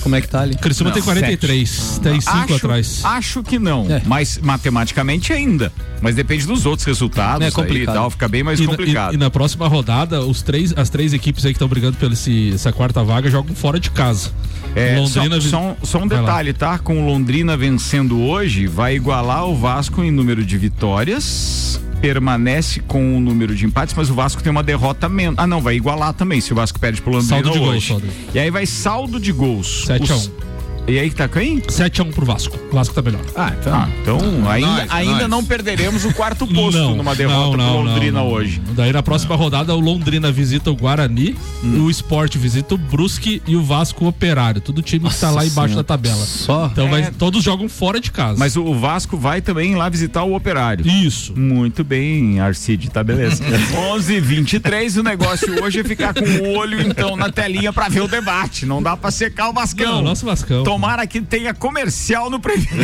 [0.02, 0.54] Como é que tá ali?
[0.56, 3.00] Criciúma tem 43, tem 5 acho, atrás.
[3.04, 4.02] Acho que não, É.
[4.04, 5.72] mas matematicamente ainda.
[6.00, 7.94] Mas depende dos outros resultados É complicado.
[7.94, 9.12] tal, fica bem mais E na- complicado.
[9.12, 12.12] E, e na próxima rodada, os três, as três equipes aí que estão brigando pela
[12.12, 14.30] essa quarta vaga jogam fora de casa.
[14.74, 16.78] É, Londrina só, só um, só um detalhe, tá?
[16.78, 23.16] Com o Londrina vencendo hoje, vai igualar o Vasco em número de vitórias, permanece com
[23.16, 25.38] o número de empates, mas o Vasco tem uma derrota menos.
[25.38, 27.88] Ah, não, vai igualar também, se o Vasco perde pro Londrina Saldo de gols, hoje.
[27.88, 28.08] saldo.
[28.34, 29.84] E aí vai saldo de gols.
[29.86, 30.51] 7 a 1.
[30.86, 31.62] E aí que tá quem?
[31.68, 32.58] 7 a 1 pro Vasco.
[32.70, 33.20] O Vasco tá melhor.
[33.36, 34.18] Ah, então, ah, então
[34.50, 35.28] ainda, nós, ainda nós.
[35.30, 38.32] não perderemos o quarto posto Não, numa derrota não, pro não, Londrina não, não.
[38.32, 38.60] hoje.
[38.72, 41.84] Daí na próxima rodada o Londrina visita o Guarani, Hum.
[41.84, 44.60] o Sport visita o Brusque e o Vasco o Operário.
[44.60, 45.74] Tudo time que tá lá embaixo Senhora.
[45.76, 46.16] da tabela.
[46.26, 46.66] Só?
[46.72, 47.10] Então vai- É.
[47.16, 48.36] todos jogam fora de casa.
[48.38, 50.84] Mas o, Vasco vai também lá visitar o Operário.
[50.86, 51.32] Isso.
[51.38, 53.42] Muito bem, Arcide, tá beleza.
[53.92, 58.00] 11 23 o negócio hoje é ficar com o olho então na telinha pra ver
[58.00, 58.66] o debate.
[58.66, 59.92] Não dá pra secar o Vascão.
[59.96, 60.64] Não, nosso Vascão.
[60.72, 62.66] Tomara que tenha comercial no Premier.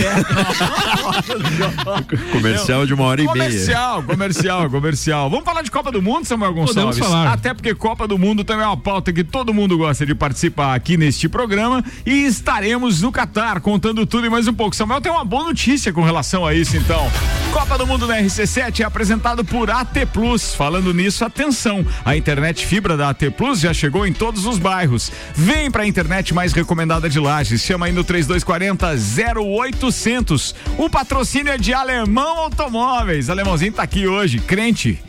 [2.30, 3.32] Comercial de uma hora e meia.
[3.32, 5.30] Comercial, comercial, comercial.
[5.30, 6.98] Vamos falar de Copa do Mundo, Samuel Gonçalves?
[6.98, 7.32] Podemos falar.
[7.32, 10.74] Até porque Copa do Mundo também é uma pauta que todo mundo gosta de participar
[10.74, 14.76] aqui neste programa e estaremos no Catar contando tudo e mais um pouco.
[14.76, 17.10] Samuel tem uma boa notícia com relação a isso, então.
[17.52, 20.54] Copa do Mundo na RC7 é apresentado por AT Plus.
[20.54, 25.10] Falando nisso, atenção, a internet fibra da AT Plus já chegou em todos os bairros.
[25.34, 27.62] Vem pra internet mais recomendada de Lages.
[27.62, 28.94] Chama aí no 3240
[29.40, 30.54] 0800.
[30.76, 33.30] O patrocínio é de Alemão Automóveis.
[33.30, 35.02] Alemãozinho tá aqui hoje, crente.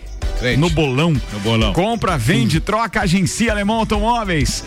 [0.57, 1.11] No bolão.
[1.11, 1.73] No bolão.
[1.73, 4.63] Compra, vende, troca, agencia Alemão Automóveis.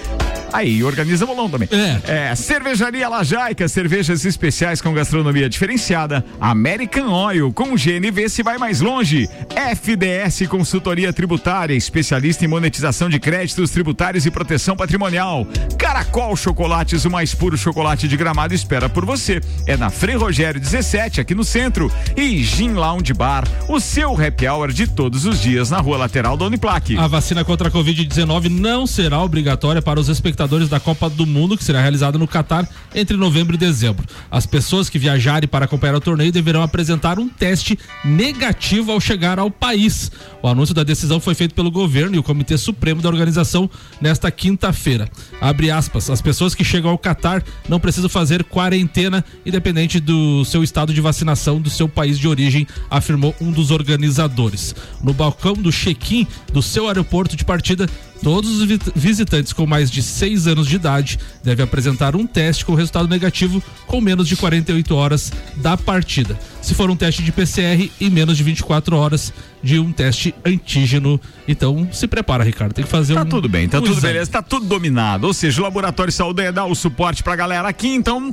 [0.53, 1.67] Aí, organiza bolão também.
[2.07, 2.35] É.
[2.35, 6.23] Cervejaria Lajaica, cervejas especiais com gastronomia diferenciada.
[6.39, 9.29] American Oil, com GNV se vai mais longe.
[9.75, 15.47] FDS Consultoria Tributária, especialista em monetização de créditos tributários e proteção patrimonial.
[15.79, 19.41] Caracol Chocolates, o mais puro chocolate de gramado, espera por você.
[19.67, 21.91] É na Frei Rogério 17, aqui no centro.
[22.15, 26.37] E Gin Lounge Bar, o seu happy hour de todos os dias na rua lateral
[26.37, 26.97] da Uniplaque.
[26.97, 31.57] A vacina contra a Covid-19 não será obrigatória para os espectadores da Copa do Mundo,
[31.57, 34.07] que será realizada no Catar entre novembro e dezembro.
[34.31, 39.39] As pessoas que viajarem para acompanhar o torneio deverão apresentar um teste negativo ao chegar
[39.39, 40.11] ao país.
[40.43, 43.71] O anúncio da decisão foi feito pelo governo e o Comitê Supremo da organização
[44.01, 45.09] nesta quinta-feira.
[45.41, 50.63] Abre aspas, as pessoas que chegam ao Catar não precisam fazer quarentena, independente do seu
[50.63, 54.75] estado de vacinação do seu país de origem, afirmou um dos organizadores.
[55.03, 57.89] No balcão do check-in do seu aeroporto de partida,
[58.23, 62.65] Todos os vi- visitantes com mais de 6 anos de idade devem apresentar um teste
[62.65, 66.39] com resultado negativo com menos de 48 horas da partida.
[66.63, 71.21] Se for um teste de PCR, em menos de 24 horas de um teste antígeno.
[71.49, 72.73] Então, se prepara, Ricardo.
[72.73, 73.27] Tem que fazer Tá um.
[73.29, 74.13] tudo bem, tá um tudo exame.
[74.13, 75.27] beleza, tá tudo dominado.
[75.27, 78.33] Ou seja, o Laboratório Saúde ia dar o suporte pra galera aqui, então.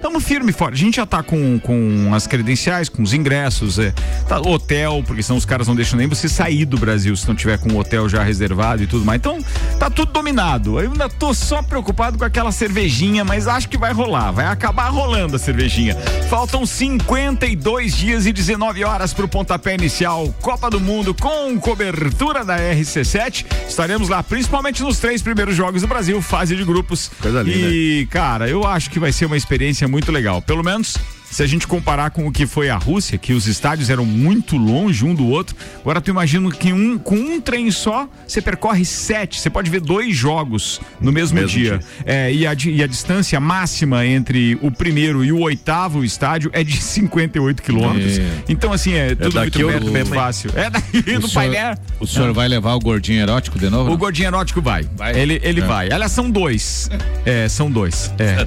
[0.00, 0.74] Tamo firme e forte.
[0.74, 3.92] A gente já tá com, com as credenciais, com os ingressos, é,
[4.26, 7.34] tá, hotel, porque senão os caras não deixam nem você sair do Brasil se não
[7.34, 9.18] tiver com o hotel já reservado e tudo mais.
[9.18, 9.38] Então,
[9.78, 10.80] tá tudo dominado.
[10.80, 14.30] Eu ainda tô só preocupado com aquela cervejinha, mas acho que vai rolar.
[14.32, 15.94] Vai acabar rolando a cervejinha.
[16.30, 20.34] Faltam 52 dias e 19 horas pro pontapé inicial.
[20.40, 23.44] Copa do Mundo com cobertura da RC7.
[23.68, 27.10] Estaremos lá, principalmente nos três primeiros jogos do Brasil, fase de grupos.
[27.20, 27.58] Coisa linda.
[27.58, 30.40] E, cara, eu acho que vai ser uma experiência muito legal.
[30.40, 30.96] Pelo menos
[31.30, 34.56] se a gente comparar com o que foi a Rússia, que os estádios eram muito
[34.56, 38.84] longe um do outro, agora tu imagina que um, com um trem só, você percorre
[38.84, 41.78] sete, você pode ver dois jogos no mesmo, Mesmo dia.
[41.78, 41.80] dia.
[42.04, 46.64] É, e, a, e a distância máxima entre o primeiro e o oitavo estádio é
[46.64, 48.18] de 58 quilômetros.
[48.18, 48.24] É.
[48.48, 50.50] Então, assim, é tudo daqui muito perto, bem fácil.
[50.54, 51.74] É daqui O do senhor, painel.
[52.00, 53.86] o senhor vai levar o gordinho erótico de novo?
[53.88, 53.96] O não?
[53.96, 54.82] gordinho erótico vai.
[54.96, 55.18] Vai?
[55.18, 55.64] Ele, ele É.
[55.66, 55.90] vai.
[55.92, 56.90] Aliás, são dois.
[57.24, 58.12] É, são dois.
[58.18, 58.46] É,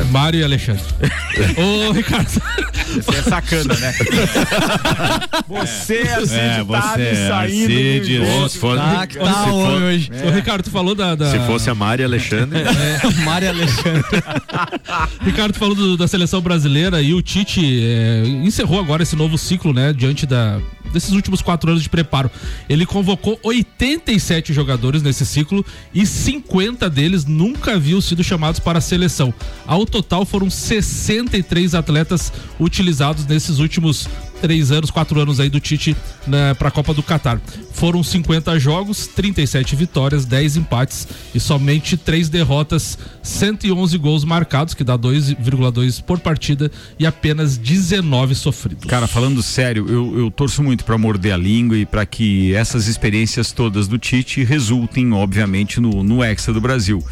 [0.00, 0.82] é, Mário e Alexandre.
[1.88, 2.28] Ô, Ricardo.
[2.28, 3.92] Você é sacana, né?
[5.48, 6.36] você, É, tá você,
[6.98, 7.34] me saindo.
[7.34, 8.48] Arcide, de- né?
[8.48, 10.10] Se fosse, Tá, que tá se for- hoje.
[10.24, 11.14] Ô, Ricardo, tu falou da.
[11.14, 12.60] da- se fosse a Mari Alexandre,
[13.24, 14.22] Mário Alexandre.
[15.24, 19.72] Ricardo falou do- da seleção brasileira e o Tite é, encerrou agora esse novo ciclo,
[19.72, 19.92] né?
[19.92, 20.60] Diante da,
[20.94, 22.30] desses últimos quatro anos de preparo.
[22.68, 28.82] Ele convocou 87 jogadores nesse ciclo e 50 deles nunca haviam sido chamados para a
[28.82, 29.34] seleção.
[29.66, 34.08] Ao total foram 63 atletas utilizados nesses últimos
[34.40, 35.96] três anos, quatro anos aí do Tite
[36.58, 37.40] para a Copa do Catar.
[37.72, 44.84] Foram 50 jogos, 37 vitórias, 10 empates e somente três derrotas, 111 gols marcados, que
[44.84, 48.84] dá 2,2 por partida e apenas 19 sofridos.
[48.84, 52.86] Cara, falando sério, eu, eu torço muito pra morder a língua e pra que essas
[52.86, 57.02] experiências todas do Tite resultem, obviamente, no, no Hexa do Brasil.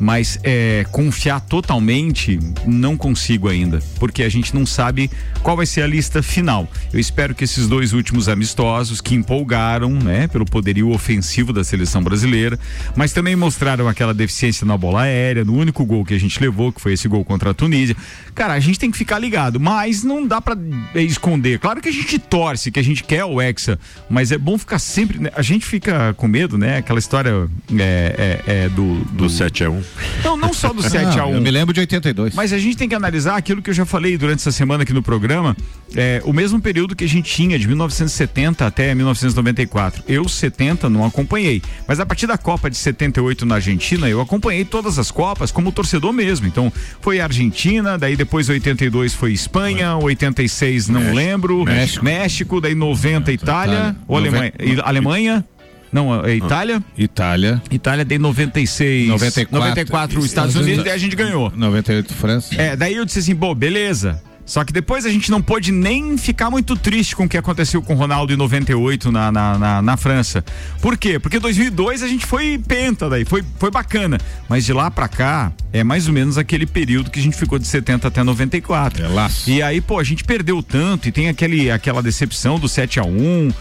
[0.00, 5.10] Mas é, confiar totalmente, não consigo ainda, porque a gente não sabe
[5.42, 6.66] qual vai ser a lista final.
[6.92, 12.02] Eu espero que esses dois últimos amistosos, que empolgaram, né, pelo poderio ofensivo da seleção
[12.02, 12.58] brasileira,
[12.96, 16.72] mas também mostraram aquela deficiência na bola aérea, no único gol que a gente levou,
[16.72, 17.94] que foi esse gol contra a Tunísia.
[18.34, 20.56] Cara, a gente tem que ficar ligado, mas não dá pra
[20.94, 21.58] eh, esconder.
[21.58, 24.78] Claro que a gente torce, que a gente quer o Hexa, mas é bom ficar
[24.78, 25.18] sempre.
[25.18, 25.30] né?
[25.34, 26.78] A gente fica com medo, né?
[26.78, 29.24] Aquela história é, é, é do, do.
[29.24, 29.89] do 7 a 1
[30.24, 32.34] Não, não só do 7 a Não, 1 Eu me lembro de 82.
[32.34, 34.92] mas a gente tem que analisar aquilo que eu já falei durante essa semana aqui
[34.92, 35.56] no programa,
[35.96, 40.02] é, o mesmo período que a gente tinha de 1970 até 1994.
[40.08, 44.64] Eu 70 não acompanhei, mas a partir da Copa de 78 na Argentina, eu acompanhei
[44.64, 46.46] todas as Copas como torcedor mesmo.
[46.46, 52.04] Então, foi Argentina, daí depois 82 foi Espanha, 86 não lembro, México.
[52.04, 53.96] México, daí 90 Itália, Itália.
[54.06, 54.82] ou Alemanha, 90.
[54.82, 55.44] Alemanha
[55.92, 56.82] Não, é Itália?
[56.96, 57.62] Itália.
[57.70, 59.08] Itália tem 96.
[59.08, 59.58] 94.
[59.58, 61.52] 94 os Estados Unidos e a gente ganhou.
[61.54, 62.54] 98 França.
[62.60, 64.22] É, daí eu disse assim, pô, beleza.
[64.50, 67.80] Só que depois a gente não pôde nem ficar muito triste com o que aconteceu
[67.80, 70.44] com o Ronaldo em 98 na, na, na, na França.
[70.82, 71.20] Por quê?
[71.20, 74.18] Porque 2002 a gente foi penta daí, foi, foi bacana.
[74.48, 77.60] Mas de lá pra cá, é mais ou menos aquele período que a gente ficou
[77.60, 79.04] de 70 até 94.
[79.04, 79.48] É laço.
[79.48, 83.04] E aí, pô, a gente perdeu tanto e tem aquele, aquela decepção do 7 a
[83.04, 83.52] 1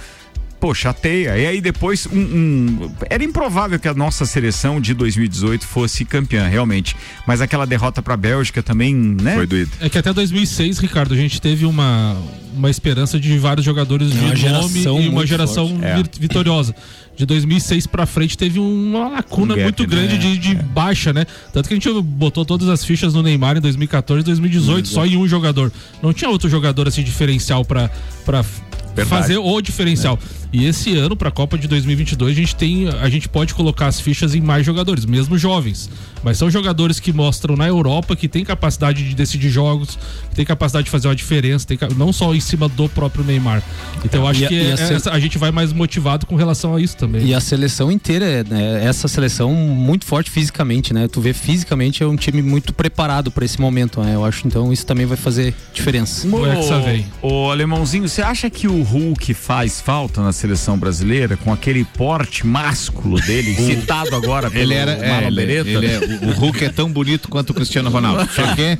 [0.60, 1.38] Pô, chateia.
[1.38, 6.48] E aí depois um, um- era improvável que a nossa seleção de 2018 fosse campeã,
[6.48, 6.96] realmente.
[7.26, 9.36] Mas aquela derrota pra Bélgica também, né?
[9.36, 9.72] Foi doído.
[9.80, 12.18] É que até 2006, Ricardo, a gente teve uma,
[12.54, 15.80] uma esperança de vários jogadores de Uma nome geração e uma geração.
[15.82, 16.04] É.
[16.20, 16.76] vitoriosa.
[17.16, 19.90] De 2006 pra frente teve uma lacuna Um gap, muito né?
[19.90, 21.26] grande de, de baixa, né?
[21.54, 25.06] Tanto que a gente botou todas as fichas no Neymar em 2014 e 2018 só
[25.06, 25.72] em um jogador.
[26.02, 27.90] Não tinha outro jogador assim diferencial pra
[29.06, 30.18] fazer o diferencial.
[30.52, 34.00] E esse ano pra Copa de 2022 a gente tem a gente pode colocar as
[34.00, 35.90] fichas em mais jogadores, mesmo jovens.
[36.24, 39.98] Mas são jogadores que mostram na Europa que tem capacidade de decidir jogos,
[40.30, 43.64] que tem capacidade de fazer uma diferença, tem não só em cima do próprio Neymar.
[44.04, 45.72] Então eu acho E a- que e a é- se- essa- a gente vai mais
[45.74, 47.26] motivado com relação a isso também.
[47.26, 51.08] E a seleção inteira, é, né, essa seleção muito forte fisicamente, né?
[51.08, 54.16] Tu vê fisicamente é um time muito preparado para esse momento, né?
[54.16, 56.28] Eu acho então isso também vai fazer diferença.
[56.28, 57.06] O vem.
[57.22, 62.46] Ô, Alemãozinho, você acha que o Hulk faz falta na seleção brasileira com aquele porte
[62.46, 64.92] másculo dele, citado agora pelo Ele era.
[64.92, 65.70] É, Marlon ele, Beretta?
[65.70, 68.28] ele é, o, o Hulk é tão bonito quanto o Cristiano Ronaldo.
[68.34, 68.78] Só que.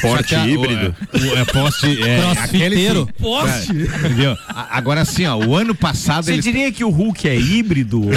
[0.00, 0.94] Porte híbrido.
[1.12, 2.02] O, o- é poste.
[2.02, 3.02] É, Crossfiteiro.
[3.02, 3.72] aquele, Poste.
[3.72, 4.36] Entendeu?
[4.48, 8.02] A- Agora assim, ó, o ano passado Você ele diria que o Hulk é híbrido?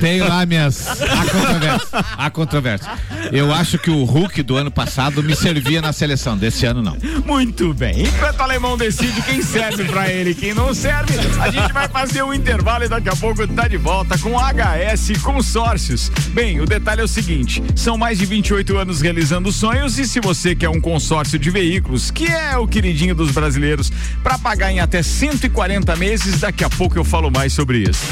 [0.00, 0.86] tem lá minhas.
[0.86, 2.04] Há controvérsia.
[2.16, 2.90] Há controvérsia.
[3.32, 6.36] Eu acho que o Hulk do ano passado me servia na seleção.
[6.36, 6.96] Desse ano, não.
[7.24, 8.02] Muito bem.
[8.02, 11.88] Enquanto o alemão decide quem serve pra ele e quem não serve, a gente vai
[11.88, 16.10] fazer um intervalo e daqui a pouco tá de volta com HS Consórcios.
[16.28, 20.20] Bem, o detalhe é o seguinte: são mais de 28 anos realizando sonhos e se
[20.20, 24.80] você quer um consórcio de veículos, que é o queridinho dos brasileiros, pra pagar em
[24.80, 28.02] até 140 meses, daqui a pouco eu falo mais sobre isso.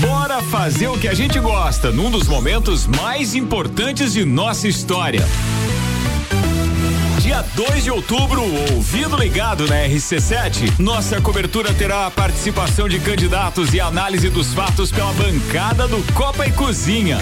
[0.00, 5.24] Bora fazer o que a gente gosta num dos momentos mais importantes de nossa história.
[7.20, 8.42] Dia 2 de outubro,
[8.74, 14.90] ouvido ligado na RC7, nossa cobertura terá a participação de candidatos e análise dos fatos
[14.90, 17.18] pela bancada do Copa e Cozinha.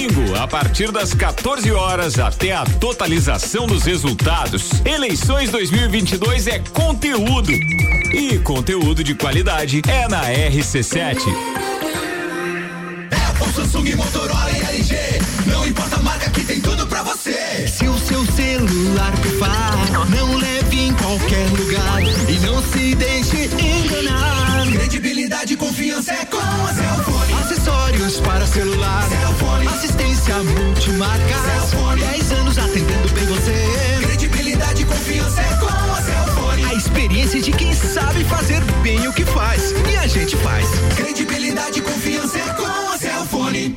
[0.00, 4.70] Domingo, a partir das 14 horas até a totalização dos resultados.
[4.82, 7.52] Eleições 2022 é conteúdo.
[7.52, 11.18] E conteúdo de qualidade é na RC7.
[13.28, 14.96] Apple, Samsung, Motorola e LG.
[15.46, 17.68] Não importa a marca que tem tudo pra você.
[17.68, 24.66] Se o seu celular pifar, não leve em qualquer lugar e não se deixe enganar.
[24.72, 27.19] Credibilidade e confiança é com a Cellfone.
[28.18, 29.08] Para celular.
[29.08, 29.68] Cellfone.
[29.68, 31.34] Assistência multimarca.
[31.44, 32.00] Cellfone.
[32.00, 33.54] 10 anos atendendo bem você.
[34.02, 36.64] Credibilidade e confiança é com a Cellfone.
[36.64, 39.72] A experiência de quem sabe fazer bem o que faz.
[39.88, 40.66] E a gente faz.
[40.96, 43.76] Credibilidade e confiança é com a Cellfone.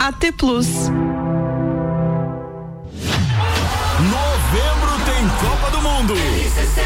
[0.00, 0.66] AT Plus.
[4.08, 6.14] Novembro tem Copa do Mundo.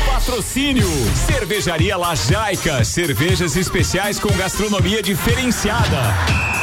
[0.05, 6.54] Patrocínio Cervejaria Lajaica, cervejas especiais com gastronomia diferenciada.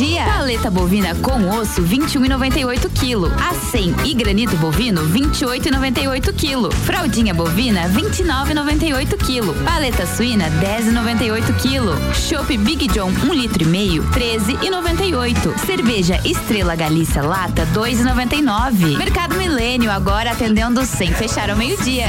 [0.00, 0.24] Meio-dia.
[0.24, 3.30] Paleta bovina com osso 21,98 kg.
[3.38, 6.74] A 100 e granito bovino 28,98 kg.
[6.74, 9.52] Fraldinha bovina 29,98 kg.
[9.62, 11.98] Paleta suína 10,98 kg.
[12.14, 15.66] Chopp Big John 1 litro e meio 13,98.
[15.66, 18.96] Cerveja Estrela Galícia lata 2,99.
[18.96, 22.06] Mercado Milênio agora atendendo sem fechar ao meio-dia.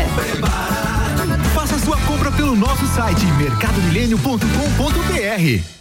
[1.54, 5.81] Faça sua compra pelo nosso site mercadomilênio.com.br.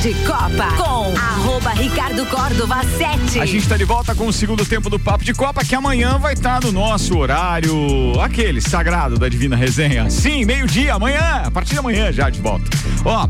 [0.00, 3.40] de Copa com arroba Ricardo Córdova 7.
[3.40, 6.18] A gente está de volta com o segundo tempo do Papo de Copa, que amanhã
[6.18, 7.72] vai estar no nosso horário,
[8.20, 10.08] aquele sagrado da Divina Resenha.
[10.08, 12.64] Sim, meio-dia, amanhã, a partir de amanhã já de volta.
[13.04, 13.28] Ó.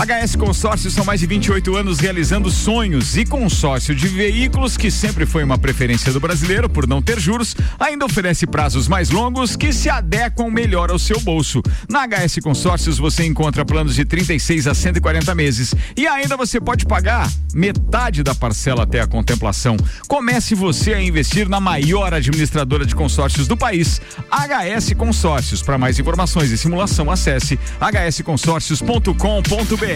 [0.00, 5.26] HS Consórcios são mais de 28 anos realizando sonhos e consórcio de veículos, que sempre
[5.26, 9.74] foi uma preferência do brasileiro por não ter juros, ainda oferece prazos mais longos que
[9.74, 11.60] se adequam melhor ao seu bolso.
[11.86, 16.86] Na HS Consórcios você encontra planos de 36 a 140 meses e ainda você pode
[16.86, 19.76] pagar metade da parcela até a contemplação.
[20.08, 25.60] Comece você a investir na maior administradora de consórcios do país, HS Consórcios.
[25.60, 29.89] Para mais informações e simulação, acesse hsconsórcios.com.br.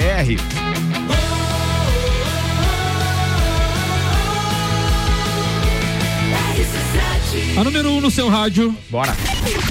[7.57, 8.77] A número 1 um no seu rádio.
[8.91, 9.15] Bora.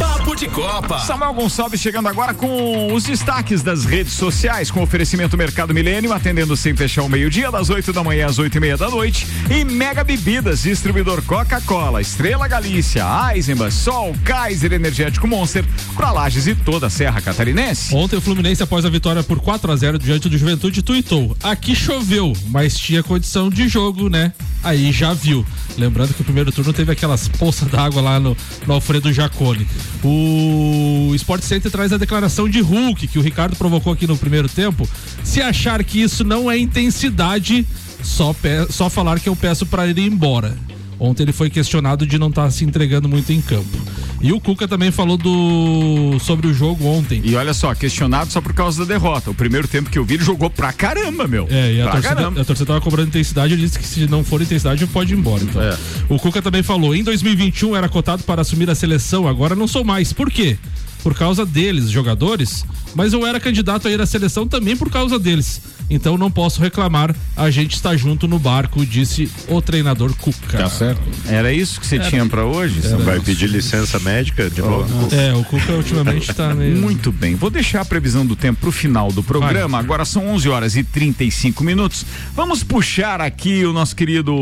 [0.03, 0.99] Papo de Copa.
[0.99, 6.57] Samuel Gonçalves chegando agora com os destaques das redes sociais, com oferecimento Mercado Milênio, atendendo
[6.57, 9.25] sem fechar o meio-dia, das 8 da manhã às 8 e meia da noite.
[9.49, 15.63] E Mega Bebidas, distribuidor Coca-Cola, Estrela Galícia, Eisenbach, Sol, Kaiser Energético Monster,
[15.95, 17.95] pra Lages e toda a Serra Catarinense.
[17.95, 21.37] Ontem o Fluminense, após a vitória por 4 a 0 diante do Juventude, tuitou.
[21.41, 24.33] Aqui choveu, mas tinha condição de jogo, né?
[24.63, 25.45] Aí já viu.
[25.77, 28.35] Lembrando que o primeiro turno teve aquelas poças d'água lá no,
[28.65, 29.67] no Alfredo Jacone.
[30.03, 34.49] O Sport Center traz a declaração de Hulk, que o Ricardo provocou aqui no primeiro
[34.49, 34.87] tempo.
[35.23, 37.65] Se achar que isso não é intensidade,
[38.01, 38.35] só,
[38.69, 40.57] só falar que eu peço para ele ir embora.
[40.99, 43.77] Ontem ele foi questionado de não estar se entregando muito em campo.
[44.23, 47.21] E o Cuca também falou do sobre o jogo ontem.
[47.25, 49.29] E olha só, questionado só por causa da derrota.
[49.29, 51.45] O primeiro tempo que eu vi, ele jogou pra caramba, meu.
[51.49, 52.41] É, e a pra torcida, caramba.
[52.41, 55.43] a torcida tava cobrando intensidade, ele disse que se não for intensidade, pode ir embora.
[55.43, 55.61] Então.
[55.61, 55.77] É.
[56.07, 59.83] O Cuca também falou: em 2021 era cotado para assumir a seleção, agora não sou
[59.83, 60.13] mais.
[60.13, 60.57] Por quê?
[61.03, 65.19] Por causa deles, jogadores, mas eu era candidato a ir à seleção também por causa
[65.19, 65.61] deles.
[65.89, 70.57] Então não posso reclamar, a gente está junto no barco, disse o treinador Cuca.
[70.57, 71.01] Tá certo.
[71.27, 72.09] Era isso que você Era.
[72.09, 72.79] tinha pra hoje?
[72.79, 72.89] Era.
[72.89, 73.05] Samuel?
[73.05, 75.15] Vai pedir licença médica de novo?
[75.15, 76.77] É, o Cuca ultimamente tá meio.
[76.77, 79.77] Muito bem, vou deixar a previsão do tempo pro final do programa.
[79.79, 82.05] Agora são 11 horas e 35 minutos.
[82.35, 84.33] Vamos puxar aqui o nosso querido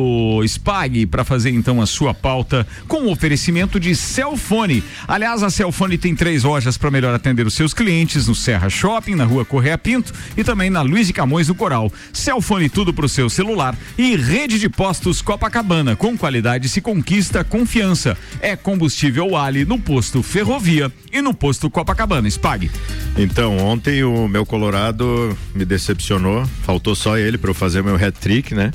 [0.45, 4.84] Spag para fazer então a sua pauta com o oferecimento de Celfone.
[5.08, 9.15] Aliás, a Celfone tem três lojas para melhor atender os seus clientes no Serra Shopping,
[9.15, 11.89] na Rua Correia Pinto e também na Luiz e Camões do Coral.
[12.12, 15.96] Celfone tudo pro seu celular e rede de postos Copacabana.
[15.96, 18.17] Com qualidade se conquista confiança.
[18.41, 22.28] É combustível Ali no posto Ferrovia e no posto Copacabana.
[22.28, 22.70] Spag.
[23.17, 26.46] Então, ontem o meu Colorado me decepcionou.
[26.63, 28.72] Faltou só ele para eu fazer meu hat-trick, né?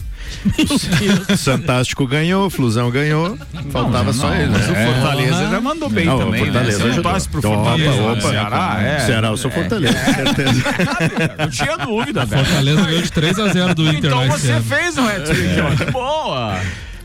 [1.36, 3.38] Santástico ganhou, Flusão ganhou.
[3.70, 4.86] Faltava só ele, Mas o né?
[4.86, 6.90] Fortaleza já mandou bem Não, o também, Fortaleza né?
[6.90, 8.20] Você não torce pro Opa, Fortaleza, opa, né?
[8.20, 8.98] Ceará, é.
[9.00, 10.62] Ceará, eu sou Fortaleza, certeza.
[11.38, 12.44] Não tinha dúvida, velho.
[12.44, 14.10] Fortaleza ganhou de 3 a 0 do Inter.
[14.10, 14.62] Então você ano.
[14.62, 15.84] fez um hat-trick, ó.
[15.84, 16.60] Que boa.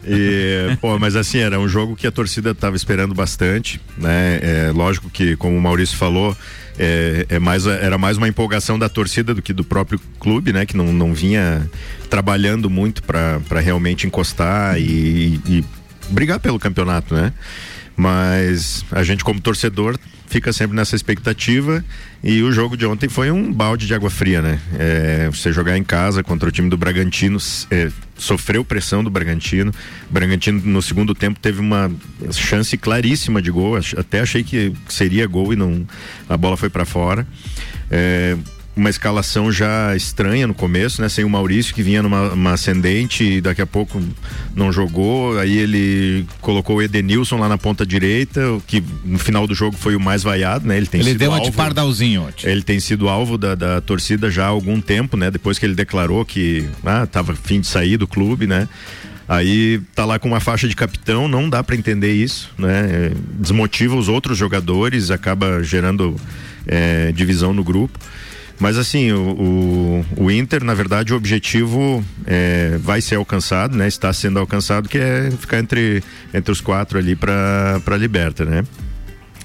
[0.06, 4.40] E, pô, mas assim, era um jogo que a torcida estava esperando bastante, né?
[4.42, 6.36] É, lógico que, como o Maurício falou,
[6.78, 10.66] é, é mais, era mais uma empolgação da torcida do que do próprio clube, né?
[10.66, 11.70] Que não, não vinha
[12.10, 15.66] trabalhando muito para realmente encostar e, e
[16.10, 17.34] brigar pelo campeonato, né?
[17.96, 21.84] Mas a gente, como torcedor, fica sempre nessa expectativa
[22.24, 24.60] e o jogo de ontem foi um balde de água fria, né?
[24.80, 27.38] É, você jogar em casa contra o time do Bragantino,
[27.70, 29.72] é, sofreu pressão do Bragantino.
[30.10, 31.92] O Bragantino no segundo tempo teve uma
[32.32, 35.86] chance claríssima de gol, até achei que seria gol e não
[36.30, 37.28] a bola foi para fora.
[37.90, 38.38] É,
[38.76, 41.10] uma escalação já estranha no começo, né?
[41.10, 44.02] Sem o Maurício que vinha numa uma ascendente e daqui a pouco
[44.56, 45.38] não jogou.
[45.38, 49.96] Aí ele colocou o Edenilson lá na ponta direita, que no final do jogo foi
[49.96, 50.78] o mais vaiado, né?
[50.78, 52.50] Ele tem Ele sido deu uma de alvo- pardalzinho ontem.
[52.50, 55.30] ele tem sido alvo da, da torcida já há algum tempo, né?
[55.30, 58.70] Depois que ele declarou que ah, tava fim de sair do clube, né?
[59.28, 63.12] Aí tá lá com uma faixa de capitão, não dá para entender isso, né?
[63.40, 66.16] Desmotiva os outros jogadores, acaba gerando
[66.68, 67.98] é, divisão no grupo.
[68.62, 73.88] Mas assim, o, o, o Inter, na verdade, o objetivo é, vai ser alcançado, né?
[73.88, 78.64] Está sendo alcançado, que é ficar entre, entre os quatro ali para a Liberta, né?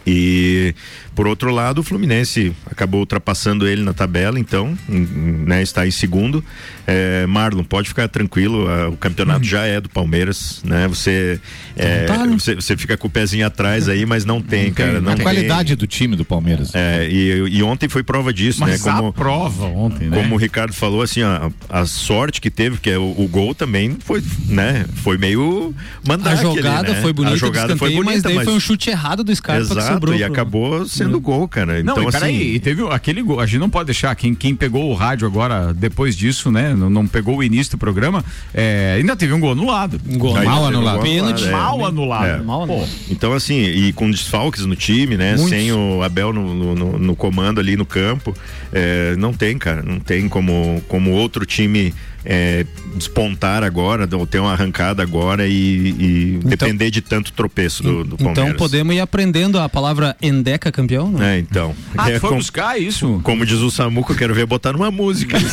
[0.07, 0.75] E
[1.17, 6.45] por outro lado, o Fluminense acabou ultrapassando ele na tabela, então, né, está em segundo.
[6.87, 10.87] É, Marlon, pode ficar tranquilo, a- o campeonato já é do Palmeiras, né?
[10.87, 11.41] Você,
[11.75, 12.37] é, tá, né?
[12.39, 15.01] você, você fica com o pezinho atrás aí, mas não tem, cara.
[15.01, 15.23] Não a tem.
[15.25, 16.71] qualidade do time do Palmeiras.
[16.75, 18.93] É, e, e ontem foi prova disso, Mas né?
[18.93, 20.17] a Como, prova ontem, né?
[20.17, 23.55] como o Ricardo falou, assim, a, a sorte que teve, que é o, o gol
[23.55, 24.85] também foi, né?
[24.97, 25.75] Foi meio
[26.07, 29.25] mandar A jogada foi bonita, A jogada foi bonita, mas daí foi um chute errado
[29.25, 30.14] do Scarpa Exato, que sobrou.
[30.14, 31.83] e pro- acabou sendo gol, cara.
[31.83, 33.41] Não, então, e peraí, assim, e teve aquele gol.
[33.41, 34.15] A gente não pode deixar.
[34.15, 36.75] Quem, quem pegou o rádio agora, depois disso, né?
[36.75, 40.01] Não, não pegou o início do programa, é, ainda teve um gol anulado.
[40.09, 40.95] Um gol mal teve um anulado.
[40.97, 41.47] gol Pênalti.
[41.47, 41.51] é.
[41.51, 42.27] Mal anulado.
[42.27, 42.37] É.
[42.43, 42.89] Mal, né?
[43.11, 45.31] Então, assim, e com desfalques no time, né?
[45.33, 45.49] Muitos.
[45.51, 48.35] Sem o Abel no, no- no- no comando ali no campo,
[48.73, 49.83] é, não tem, cara.
[49.83, 51.95] Não tem como, como outro time
[52.27, 52.66] é,
[52.97, 58.16] despontar agora, ou ter uma arrancada agora e, e depender de tanto tropeço do, do
[58.16, 58.49] Palmeiras.
[58.49, 61.22] Então podemos ir aprendendo a palavra endeca campeão, não?
[61.22, 61.74] É, então.
[61.97, 63.20] ah, É foi com- buscar isso?
[63.22, 65.37] como diz o Samuco, eu quero ver botar numa música.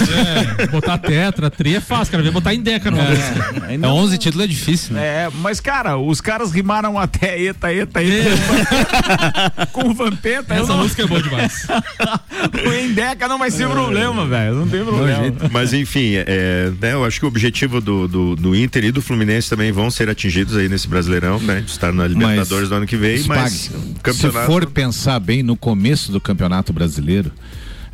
[0.57, 2.23] É, botar tetra, tri é fácil, cara.
[2.23, 3.63] Vem botar em deca no música.
[3.69, 5.01] É 11 títulos é difícil, né?
[5.01, 9.67] É, mas cara, os caras rimaram até eta, eta, eta.
[9.71, 10.53] com o Vampeta.
[10.53, 10.79] Essa não...
[10.79, 11.67] música é boa demais.
[12.67, 14.55] o Endeca não vai ser problema, velho.
[14.55, 15.33] Não tem problema.
[15.51, 19.01] Mas enfim, é, né, eu acho que o objetivo do, do, do Inter e do
[19.01, 21.63] Fluminense também vão ser atingidos aí nesse Brasileirão, né?
[21.65, 24.39] Estar na Libertadores do ano que vem, mas campeonato.
[24.39, 27.31] Se for pensar bem no começo do Campeonato Brasileiro,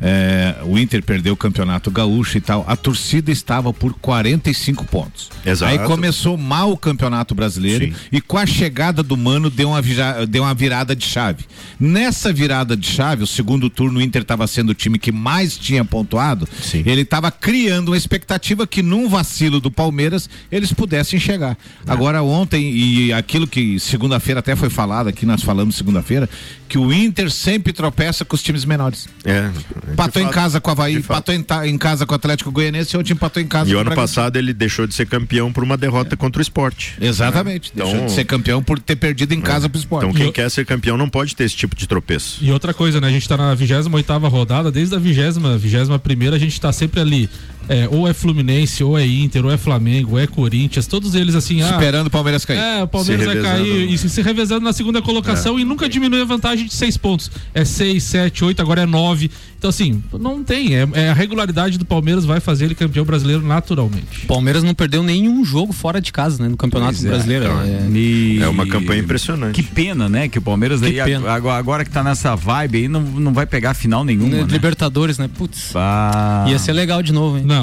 [0.00, 5.30] é, o Inter perdeu o Campeonato Gaúcho e tal, a torcida estava por 45 pontos.
[5.44, 5.72] Exato.
[5.72, 7.94] Aí começou mal o Campeonato Brasileiro Sim.
[8.10, 9.82] e com a chegada do Mano deu uma,
[10.26, 11.44] deu uma virada de chave.
[11.78, 15.56] Nessa virada de chave, o segundo turno o Inter estava sendo o time que mais
[15.58, 16.82] tinha pontuado, Sim.
[16.86, 21.56] ele estava criando uma expectativa que num vacilo do Palmeiras eles pudessem chegar.
[21.86, 21.92] É.
[21.92, 26.28] Agora ontem e aquilo que segunda-feira até foi falado aqui nós falamos segunda-feira
[26.70, 29.08] que o Inter sempre tropeça com os times menores.
[29.24, 29.50] É,
[29.90, 31.16] de Patou em fato, casa com o Havaí, de fato.
[31.24, 33.76] patou em, em casa com o Atlético Goianense e ontem empatou em casa E com
[33.76, 36.94] o o ano passado ele deixou de ser campeão por uma derrota contra o esporte.
[37.00, 37.70] Exatamente.
[37.74, 40.08] Então- Deixou de ser campeão por ter perdido em casa pro esporte.
[40.08, 42.38] Então quem quer ser campeão não pode ter esse tipo de tropeço.
[42.42, 43.08] E outra coisa, né?
[43.08, 45.10] A gente tá na 28 rodada, desde a 20
[45.58, 47.28] vigésima primeira, a gente tá sempre ali.
[47.72, 51.36] É, ou é Fluminense, ou é Inter, ou é Flamengo, ou é Corinthians, todos eles
[51.36, 51.62] assim.
[51.62, 52.58] Ah, Esperando o Palmeiras cair.
[52.58, 56.20] É, o Palmeiras vai cair e se, se revezando na segunda colocação e nunca diminui
[56.20, 57.30] a vantagem de seis pontos.
[57.54, 59.30] É seis, sete, oito, agora é nove.
[59.56, 60.74] Então, assim, não tem.
[60.74, 64.24] É, é a regularidade do Palmeiras vai fazer ele campeão brasileiro naturalmente.
[64.24, 66.48] O Palmeiras não perdeu nenhum jogo fora de casa, né?
[66.48, 67.44] No Campeonato Pois é, Brasileiro.
[67.44, 69.54] então, É, E- É uma campanha impressionante.
[69.54, 70.28] Que pena, né?
[70.28, 71.30] Que o Palmeiras daí, pena.
[71.30, 74.34] agora, agora que tá nessa vibe aí, não, não vai pegar final nenhuma.
[74.38, 74.46] Né?
[74.48, 75.28] Libertadores, né?
[75.36, 75.72] Putz.
[75.76, 76.46] Ah.
[76.48, 77.44] Ia ser legal de novo, hein?
[77.46, 77.59] Não,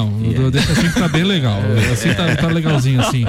[0.50, 1.58] deixa assim que tá bem legal.
[1.92, 3.24] Assim tá, tá legalzinho assim.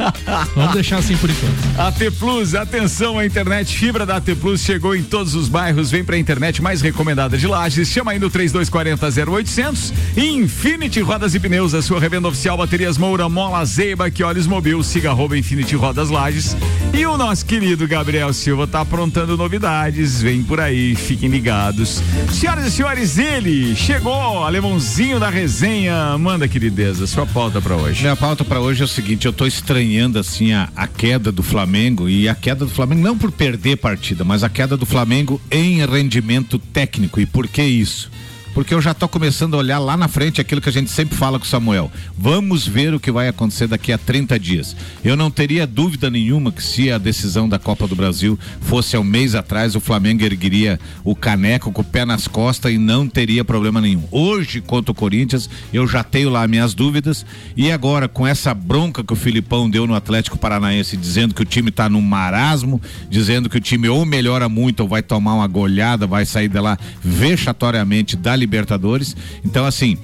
[0.56, 1.80] Vamos deixar assim por enquanto.
[1.80, 5.92] AT Plus, atenção, a internet fibra da AT Plus chegou em todos os bairros.
[5.92, 7.88] Vem pra internet mais recomendada de Lages.
[7.90, 9.94] Chama aí no 3240 0800.
[10.18, 14.82] Infinity Rodas e Pneus, a sua revenda oficial Baterias Moura, Mola Zeiba, que olhos mobil,
[14.84, 16.56] siga arroba Infinity Rodas Lages.
[16.94, 20.22] E o nosso querido Gabriel Silva tá aprontando novidades.
[20.22, 22.02] Vem por aí, fiquem ligados.
[22.32, 26.18] Senhoras e senhores, ele chegou, alemãozinho da resenha.
[26.18, 28.02] Manda, querideza, sua pauta pra hoje.
[28.02, 31.42] Minha pauta para hoje é o seguinte: eu tô estranhando assim a, a queda do
[31.42, 35.42] Flamengo e a queda do Flamengo não por perder partida, mas a queda do Flamengo
[35.50, 37.22] em rendimento técnico.
[37.22, 38.12] E por que isso?
[38.54, 41.16] Porque eu já tô começando a olhar lá na frente aquilo que a gente sempre
[41.16, 41.92] fala com o Samuel.
[42.18, 44.76] Vamos ver o que vai acontecer daqui a 30 dias.
[45.04, 49.00] Eu não teria dúvida nenhuma que se a decisão da Copa do Brasil fosse há
[49.00, 53.08] um mês atrás, o Flamengo ergueria o caneco com o pé nas costas e não
[53.08, 54.04] teria problema nenhum.
[54.12, 57.26] Hoje, contra o Corinthians, eu já tenho lá minhas dúvidas.
[57.56, 61.46] E agora, com essa bronca que o Filipão deu no Atlético Paranaense, dizendo que o
[61.46, 65.48] time tá num marasmo, dizendo que o time ou melhora muito ou vai tomar uma
[65.48, 69.16] goleada, vai sair de lá vexatoriamente da Libertadores.
[69.44, 69.98] Então, assim.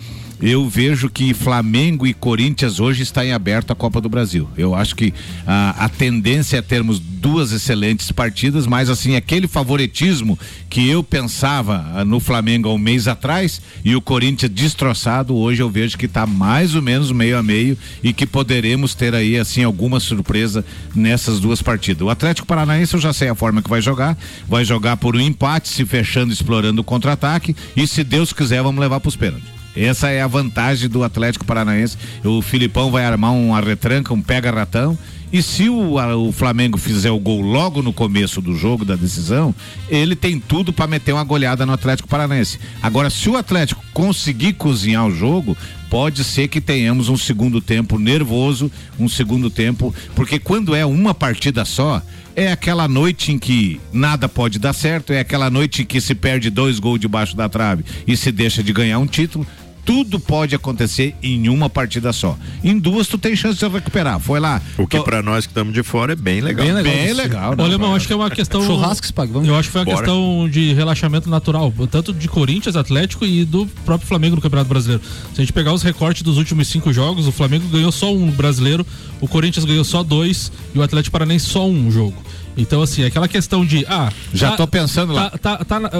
[0.47, 4.47] Eu vejo que Flamengo e Corinthians hoje está em aberto a Copa do Brasil.
[4.55, 5.11] Eu acho que
[5.43, 10.37] a, a tendência é termos duas excelentes partidas, mas assim, aquele favoritismo
[10.69, 15.63] que eu pensava ah, no Flamengo há um mês atrás e o Corinthians destroçado, hoje
[15.63, 19.39] eu vejo que está mais ou menos meio a meio e que poderemos ter aí
[19.39, 22.03] assim alguma surpresa nessas duas partidas.
[22.03, 24.15] O Atlético Paranaense eu já sei a forma que vai jogar,
[24.47, 28.79] vai jogar por um empate, se fechando, explorando o contra-ataque e se Deus quiser vamos
[28.79, 29.55] levar para os pênaltis.
[29.76, 31.97] Essa é a vantagem do Atlético Paranaense.
[32.23, 34.97] O Filipão vai armar uma retranca, um pega-ratão.
[35.34, 39.53] E se o, o Flamengo fizer o gol logo no começo do jogo, da decisão,
[39.89, 42.59] ele tem tudo para meter uma goleada no Atlético Paranaense.
[42.82, 45.57] Agora, se o Atlético conseguir cozinhar o jogo,
[45.89, 51.13] pode ser que tenhamos um segundo tempo nervoso, um segundo tempo, porque quando é uma
[51.13, 52.01] partida só,
[52.36, 56.13] é aquela noite em que nada pode dar certo, é aquela noite em que se
[56.13, 59.45] perde dois gols debaixo da trave e se deixa de ganhar um título.
[59.86, 62.36] Tudo pode acontecer em uma partida só.
[62.63, 64.19] Em duas tu tem chance de recuperar.
[64.19, 64.59] Foi lá.
[64.79, 66.65] O que to- pra nós que estamos de fora é bem legal.
[66.83, 67.55] Bem legal.
[67.57, 68.65] Ô, Alemão, acho que é uma questão.
[68.65, 69.47] Churrasco se paga, vamos.
[69.47, 69.97] Eu acho que foi uma Bora.
[69.99, 75.03] questão de relaxamento natural, tanto de Corinthians, Atlético e do próprio Flamengo no Campeonato Brasileiro.
[75.33, 78.31] Se a gente pegar os recortes dos últimos cinco jogos, o Flamengo ganhou só um
[78.31, 78.86] brasileiro,
[79.21, 82.15] o Corinthians ganhou só dois e o Atlético Paranaense só um jogo.
[82.58, 83.86] Então, assim, aquela questão de.
[83.88, 85.30] Ah, Já tá- tô pensando lá.
[85.32, 85.91] Tá, tá- tá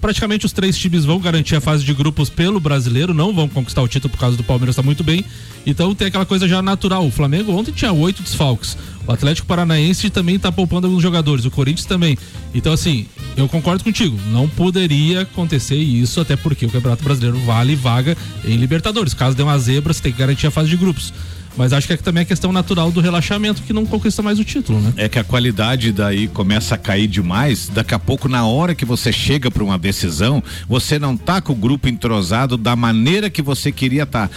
[0.00, 3.82] praticamente os três times vão garantir a fase de grupos pelo brasileiro, não vão conquistar
[3.82, 5.24] o título por causa do Palmeiras, tá muito bem.
[5.66, 7.06] Então tem aquela coisa já natural.
[7.06, 8.76] O Flamengo ontem tinha oito desfalques.
[9.06, 11.44] O Atlético Paranaense também tá poupando alguns jogadores.
[11.44, 12.16] O Corinthians também.
[12.54, 13.06] Então, assim,
[13.36, 14.18] eu concordo contigo.
[14.30, 19.12] Não poderia acontecer isso, até porque o Campeonato Brasileiro vale vaga em Libertadores.
[19.12, 21.12] Caso dê uma zebra, você tem que garantir a fase de grupos.
[21.56, 24.44] Mas acho que é também a questão natural do relaxamento que não conquista mais o
[24.44, 24.92] título, né?
[24.96, 27.68] É que a qualidade daí começa a cair demais.
[27.68, 31.52] Daqui a pouco, na hora que você chega para uma decisão, você não tá com
[31.52, 34.30] o grupo entrosado da maneira que você queria estar.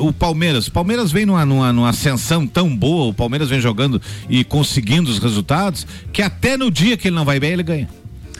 [0.00, 4.00] o Palmeiras, o Palmeiras vem numa, numa, numa ascensão tão boa, o Palmeiras vem jogando
[4.28, 7.97] e conseguindo os resultados, que até no dia que ele não vai bem, ele ganha.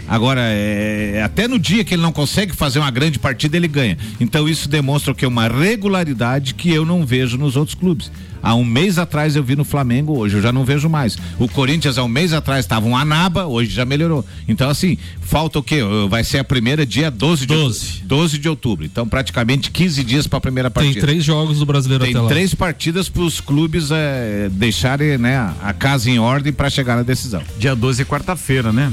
[0.09, 3.99] Agora, é, até no dia que ele não consegue fazer uma grande partida, ele ganha.
[4.19, 5.27] Então isso demonstra o que?
[5.27, 8.11] Uma regularidade que eu não vejo nos outros clubes.
[8.43, 11.19] Há um mês atrás eu vi no Flamengo, hoje eu já não vejo mais.
[11.39, 14.25] O Corinthians há um mês atrás estava um anaba, hoje já melhorou.
[14.47, 15.81] Então assim, falta o quê?
[16.09, 18.03] Vai ser a primeira dia 12 de, 12.
[18.05, 18.87] 12 de outubro.
[18.87, 21.07] Então praticamente 15 dias para a primeira Tem partida.
[21.07, 22.29] três jogos do brasileiro Tem até lá.
[22.29, 27.03] três partidas para os clubes eh, deixarem né, a casa em ordem para chegar na
[27.03, 27.43] decisão.
[27.59, 28.93] Dia 12 é quarta-feira, né?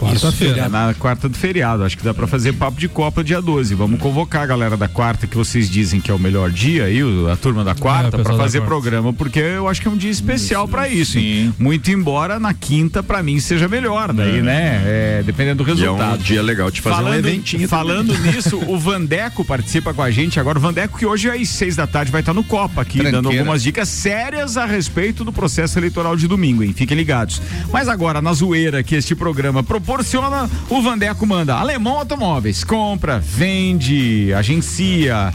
[0.00, 0.62] Quarta-feira.
[0.62, 1.84] É na quarta do feriado.
[1.84, 3.74] Acho que dá pra fazer papo de Copa dia 12.
[3.74, 7.00] Vamos convocar a galera da quarta, que vocês dizem que é o melhor dia aí,
[7.30, 8.70] a turma da É, quarta, pra pessoal da fazer quarta.
[8.74, 11.12] programa, porque eu acho que é um dia especial pra isso.
[11.12, 11.52] sim.
[11.58, 14.42] Muito embora na quinta, pra mim, seja melhor, daí, É.
[14.42, 14.82] né?
[14.86, 16.14] É, dependendo do E é resultado.
[16.20, 20.40] um dia legal de fazer um eventinho Falando nisso, o Vandeco participa com a gente
[20.40, 20.58] agora.
[20.58, 23.40] O Vandeco, que hoje às seis da tarde vai estar no Copa aqui, dando Tranqueira.
[23.42, 26.72] algumas dicas sérias a respeito do processo eleitoral de domingo, hein?
[26.72, 27.40] Fiquem ligados.
[27.72, 32.62] Mas agora, na zoeira que este programa proporciona, o Vandeco manda Alemão Automóveis.
[32.62, 35.34] Compra, vende, agencia,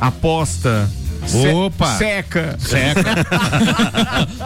[0.00, 0.90] aposta.
[1.32, 1.96] Opa!
[1.98, 2.56] Seca.
[2.58, 3.24] Seca.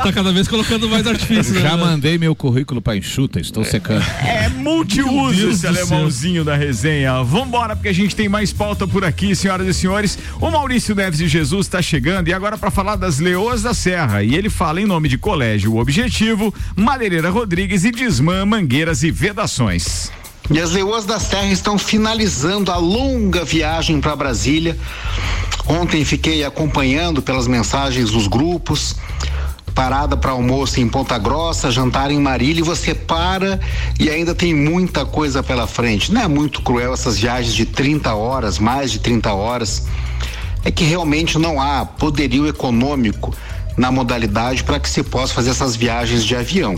[0.03, 1.55] tá cada vez colocando mais artifício.
[1.55, 1.61] né?
[1.61, 4.05] Já mandei meu currículo para enxuta, estou secando.
[4.25, 7.23] É multiuso Deus esse alemãozinho da resenha.
[7.23, 10.19] Vambora, porque a gente tem mais pauta por aqui, senhoras e senhores.
[10.41, 14.23] O Maurício Neves de Jesus está chegando e agora para falar das Leoas da Serra.
[14.23, 20.11] E ele fala em nome de Colégio Objetivo, Madeireira Rodrigues e Desmã Mangueiras e Vedações.
[20.51, 24.79] E as Leoas da Serra estão finalizando a longa viagem para Brasília.
[25.69, 28.97] Ontem fiquei acompanhando pelas mensagens dos grupos.
[29.75, 33.61] Parada para almoço em Ponta Grossa, jantar em Marília e você para
[34.01, 36.11] e ainda tem muita coisa pela frente.
[36.11, 39.87] Não é muito cruel essas viagens de 30 horas, mais de 30 horas.
[40.65, 43.33] É que realmente não há poderio econômico
[43.77, 46.77] na modalidade para que se possa fazer essas viagens de avião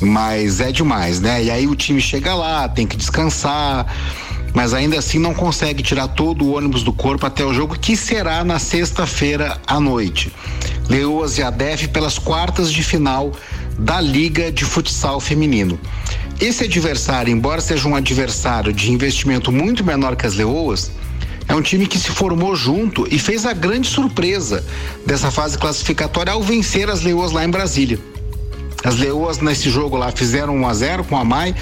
[0.00, 1.44] mas é demais, né?
[1.44, 3.86] E aí o time chega lá, tem que descansar,
[4.54, 7.96] mas ainda assim não consegue tirar todo o ônibus do corpo até o jogo que
[7.96, 10.32] será na sexta-feira à noite.
[10.88, 13.32] Leoas e Adef pelas quartas de final
[13.78, 15.78] da Liga de Futsal Feminino.
[16.40, 20.90] Esse adversário, embora seja um adversário de investimento muito menor que as Leoas,
[21.46, 24.64] é um time que se formou junto e fez a grande surpresa
[25.04, 27.98] dessa fase classificatória ao vencer as Leoas lá em Brasília.
[28.84, 31.54] As Leoas nesse jogo lá fizeram 1 a 0 com a Mai,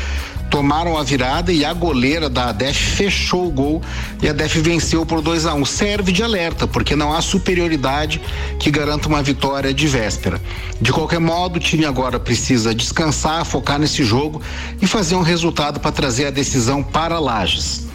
[0.50, 3.82] tomaram a virada e a goleira da ADEF fechou o gol
[4.22, 8.20] e a ADEF venceu por 2 a 1 Serve de alerta, porque não há superioridade
[8.58, 10.40] que garanta uma vitória de véspera.
[10.80, 14.42] De qualquer modo, o time agora precisa descansar, focar nesse jogo
[14.80, 17.86] e fazer um resultado para trazer a decisão para Lages.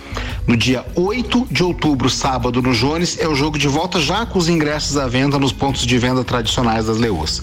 [0.45, 4.37] No dia 8 de outubro, sábado, no Jones, é o jogo de volta já com
[4.37, 7.41] os ingressos à venda nos pontos de venda tradicionais das Leoas.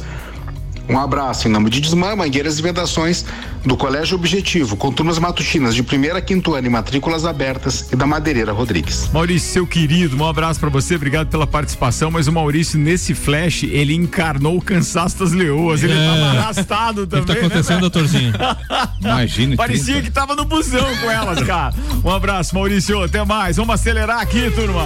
[0.88, 3.24] Um abraço em nome de Desmã, Mangueiras e Vedações,
[3.64, 7.96] do Colégio Objetivo, com turmas matutinas de primeira a quinto ano e matrículas abertas e
[7.96, 9.08] da Madeireira Rodrigues.
[9.12, 13.62] Maurício, seu querido, um abraço pra você, obrigado pela participação, mas o Maurício, nesse flash,
[13.64, 16.06] ele encarnou o cansaço das leoas, ele É.
[16.06, 17.26] tava arrastado O que também.
[17.26, 18.32] tá acontecendo, né, doutorzinho?
[19.00, 19.56] Imagine.
[19.56, 20.02] Parecia 30.
[20.02, 21.72] que tava no busão com elas, cara.
[22.04, 23.00] Um abraço, Maurício.
[23.02, 23.56] Até mais.
[23.58, 24.84] Vamos acelerar aqui, turma.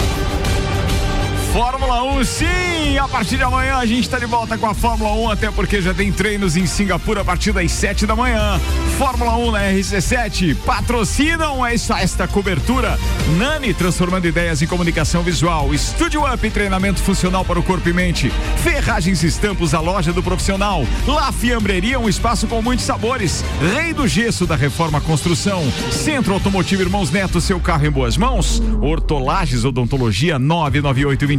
[1.54, 2.98] Fórmula 1, sim!
[3.00, 5.80] A partir de amanhã a gente está de volta com a Fórmula 1, até porque
[5.80, 8.60] já tem treinos em Singapura a partir das 7 da manhã.
[8.98, 12.98] Fórmula 1 na RC7 patrocinam essa, esta cobertura.
[13.38, 15.72] Nani transformando ideias em comunicação visual.
[15.72, 18.32] Estúdio Up, treinamento funcional para o corpo e mente.
[18.56, 20.84] Ferragens e Estampos, a loja do profissional.
[21.06, 23.44] La Fiambreria, um espaço com muitos sabores.
[23.76, 25.62] Rei do Gesso da Reforma Construção.
[25.92, 28.60] Centro Automotivo Irmãos Neto, seu carro em boas mãos.
[28.82, 30.36] Hortolages Odontologia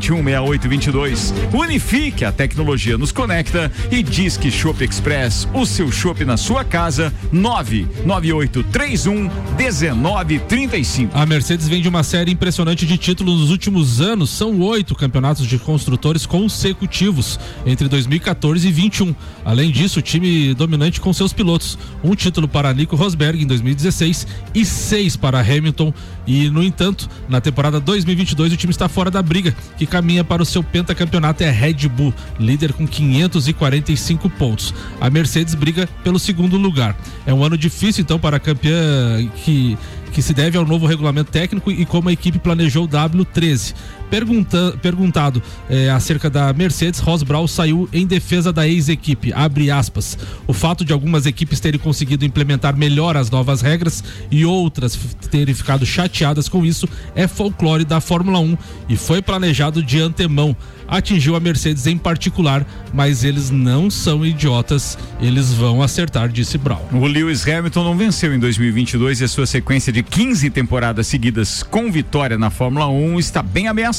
[0.05, 1.33] 998216822.
[1.53, 3.71] Unifique, a tecnologia nos conecta.
[3.91, 7.13] E Disque Shop Express, o seu shopping na sua casa.
[7.31, 11.17] 99831 1935.
[11.17, 14.29] A Mercedes vem de uma série impressionante de títulos nos últimos anos.
[14.29, 19.15] São oito campeonatos de construtores consecutivos entre 2014 e 21.
[19.43, 21.77] Além disso, o time dominante com seus pilotos.
[22.03, 25.93] Um título para Nico Rosberg em 2016 e seis para Hamilton.
[26.27, 30.43] E, no entanto, na temporada 2022 o time está fora da briga, que caminha para
[30.43, 34.73] o seu pentacampeonato é a Red Bull, líder com 545 pontos.
[34.99, 36.97] A Mercedes briga pelo segundo lugar.
[37.25, 39.77] É um ano difícil, então, para a campeã que
[40.11, 43.75] que se deve ao novo regulamento técnico e como a equipe planejou o W13.
[44.09, 49.33] Pergunta, perguntado eh, acerca da Mercedes, Ross Brown saiu em defesa da ex-equipe.
[49.33, 50.17] Abre aspas.
[50.47, 54.97] O fato de algumas equipes terem conseguido implementar melhor as novas regras e outras
[55.31, 58.57] terem ficado chateadas com isso é folclore da Fórmula 1
[58.89, 60.55] e foi planejado de antemão.
[60.87, 66.79] Atingiu a Mercedes em particular, mas eles não são idiotas, eles vão acertar, disse Brown.
[66.93, 71.63] O Lewis Hamilton não venceu em 2022 e a sua sequência de 15 temporadas seguidas
[71.63, 73.94] com vitória na Fórmula 1 está bem ameaçada.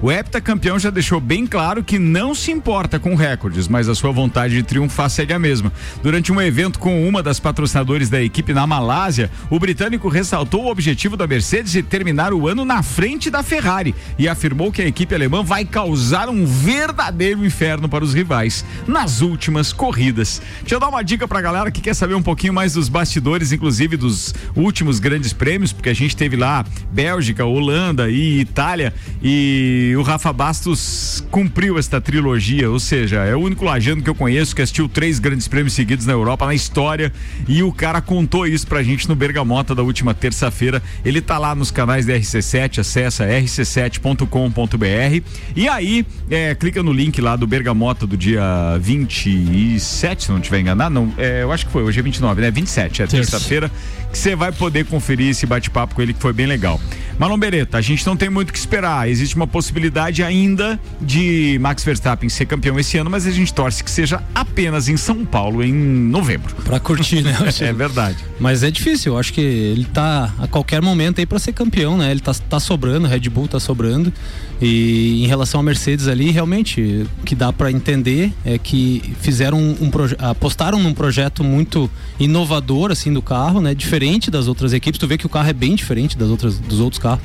[0.00, 4.12] O heptacampeão já deixou bem claro que não se importa com recordes, mas a sua
[4.12, 5.72] vontade de triunfar segue a mesma.
[6.02, 10.70] Durante um evento com uma das patrocinadores da equipe na Malásia, o britânico ressaltou o
[10.70, 14.86] objetivo da Mercedes de terminar o ano na frente da Ferrari e afirmou que a
[14.86, 20.40] equipe alemã vai causar um verdadeiro inferno para os rivais nas últimas corridas.
[20.60, 23.52] Deixa eu dar uma dica pra galera que quer saber um pouquinho mais dos bastidores,
[23.52, 28.94] inclusive dos últimos grandes prêmios, porque a gente teve lá Bélgica, Holanda e Itália
[29.26, 34.14] e o Rafa Bastos cumpriu esta trilogia, ou seja, é o único lajano que eu
[34.14, 37.10] conheço que assistiu três grandes prêmios seguidos na Europa, na história,
[37.48, 40.82] e o cara contou isso pra gente no Bergamota da última terça-feira.
[41.02, 45.24] Ele tá lá nos canais da RC7, acessa rc7.com.br
[45.56, 48.42] e aí é, clica no link lá do Bergamota do dia
[48.78, 52.50] 27, se não estiver enganado, não, é, eu acho que foi, hoje é 29, né?
[52.50, 53.16] 27, é Terça.
[53.16, 53.70] terça-feira,
[54.12, 56.78] que você vai poder conferir esse bate-papo com ele que foi bem legal.
[57.18, 61.58] Marlon Beretta, a gente não tem muito o que esperar, existe uma possibilidade ainda de
[61.60, 65.24] Max Verstappen ser campeão esse ano, mas a gente torce que seja apenas em São
[65.24, 66.54] Paulo em novembro.
[66.64, 67.34] Pra curtir, né?
[67.60, 68.18] É verdade.
[68.38, 71.96] Mas é difícil, eu acho que ele tá a qualquer momento aí pra ser campeão,
[71.96, 72.10] né?
[72.10, 74.12] Ele tá, tá sobrando, Red Bull tá sobrando.
[74.60, 79.58] E em relação à Mercedes ali, realmente, o que dá pra entender é que fizeram
[79.58, 83.74] um, um apostaram num projeto muito inovador assim do carro, né?
[83.74, 84.98] Diferente das outras equipes.
[84.98, 87.22] Tu vê que o carro é bem diferente das outras dos outros carros.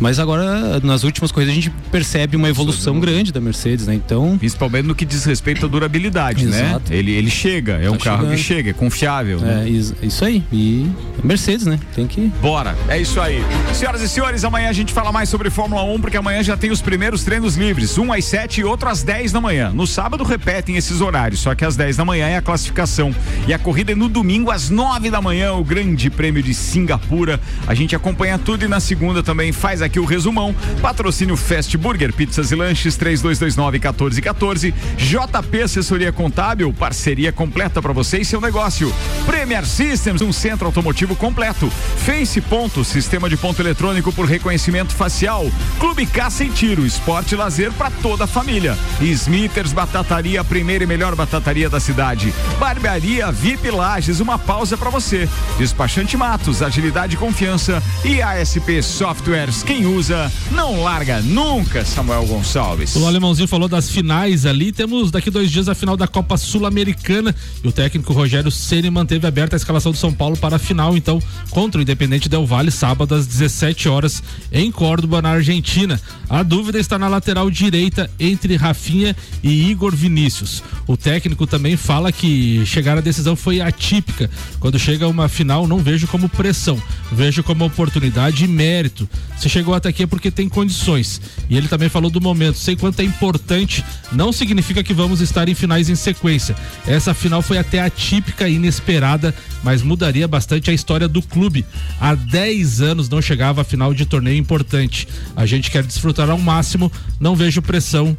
[0.00, 3.94] Mas agora nas últimas corridas a gente percebe uma evolução grande da Mercedes, né?
[3.94, 6.80] Então, Principalmente no que diz respeito à durabilidade, né?
[6.90, 9.40] Ele, ele chega, é um Tá carro que chega, é confiável.
[9.40, 9.64] né?
[9.64, 10.42] é is- isso aí.
[10.52, 10.86] E
[11.22, 11.78] Mercedes, né?
[11.94, 13.42] Tem que Bora, é isso aí.
[13.72, 16.70] Senhoras e senhores, amanhã a gente fala mais sobre Fórmula 1, porque amanhã já tem
[16.70, 19.70] os primeiros treinos livres, um às 7 e outro às 10 da manhã.
[19.72, 23.14] No sábado repetem esses horários, só que às 10 da manhã é a classificação.
[23.46, 27.40] E a corrida é no domingo às 9 da manhã, o Grande Prêmio de Singapura.
[27.66, 30.54] A gente acompanha tudo e na segunda também faz aqui o resumão.
[30.80, 34.74] Patrocínio Fast Burger, pizzas e lanches 3229 1414.
[34.96, 38.92] JP Assessoria Contábil, parceria completa para você e seu negócio.
[39.26, 41.70] Premier Systems, um centro automotivo completo.
[42.04, 45.50] Face Ponto, sistema de ponto eletrônico por reconhecimento facial.
[45.78, 48.76] Clube Caça e Tiro, esporte e lazer para toda a família.
[49.00, 52.32] Smithers Batataria, a primeira e melhor batataria da cidade.
[52.58, 55.28] Barbearia VIP Lages, uma pausa para você.
[55.58, 57.82] Despachante Matos, agilidade e confiança.
[58.04, 62.94] E ASP Softwares, Quem usa, não larga nunca, Samuel Gonçalves.
[62.94, 64.70] O alemãozinho falou das finais ali.
[64.70, 67.34] Temos daqui dois dias a final da Copa Sul-Americana.
[67.60, 70.96] E o técnico Rogério Ceni manteve aberta a escalação do São Paulo para a final,
[70.96, 71.20] então,
[71.50, 74.22] contra o Independente Del Vale, sábado às 17 horas,
[74.52, 76.00] em Córdoba, na Argentina.
[76.30, 80.62] A dúvida está na lateral direita entre Rafinha e Igor Vinícius.
[80.86, 84.30] O técnico também fala que chegar à decisão foi atípica.
[84.60, 89.08] Quando chega uma final, não vejo como pressão, vejo como oportunidade e mérito.
[89.36, 91.20] Se chegou até aqui é porque tem condições.
[91.48, 92.58] E ele também falou do momento.
[92.58, 96.54] Sei quanto é importante, não significa que vamos estar em finais em sequência.
[96.86, 101.64] Essa final foi até atípica e inesperada, mas mudaria bastante a história do clube.
[101.98, 105.08] Há 10 anos não chegava a final de torneio importante.
[105.34, 108.14] A gente quer desfrutar ao máximo, não vejo pressão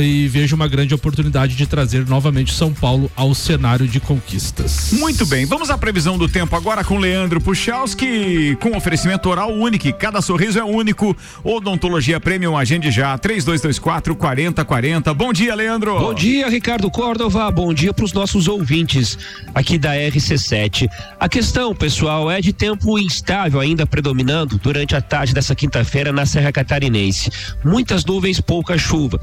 [0.00, 4.90] e vejo uma grande oportunidade de trazer novamente São Paulo ao cenário de conquistas.
[4.92, 9.90] Muito bem, vamos à previsão do tempo agora com Leandro Puchalski, com oferecimento oral único,
[9.94, 11.16] cada sorriso é único.
[11.42, 15.14] Odontologia Premium, agende já, 3224 4040.
[15.14, 15.98] Bom dia, Leandro.
[15.98, 17.50] Bom dia, Ricardo Córdova.
[17.50, 19.16] Bom dia para os nossos ouvintes
[19.54, 20.88] aqui da RC7.
[21.18, 26.26] A questão, pessoal, é de tempo instável ainda predominando durante a tarde dessa quinta-feira na
[26.26, 27.30] Serra Catarinense.
[27.64, 29.18] Muitas nuvens, pouca chuva.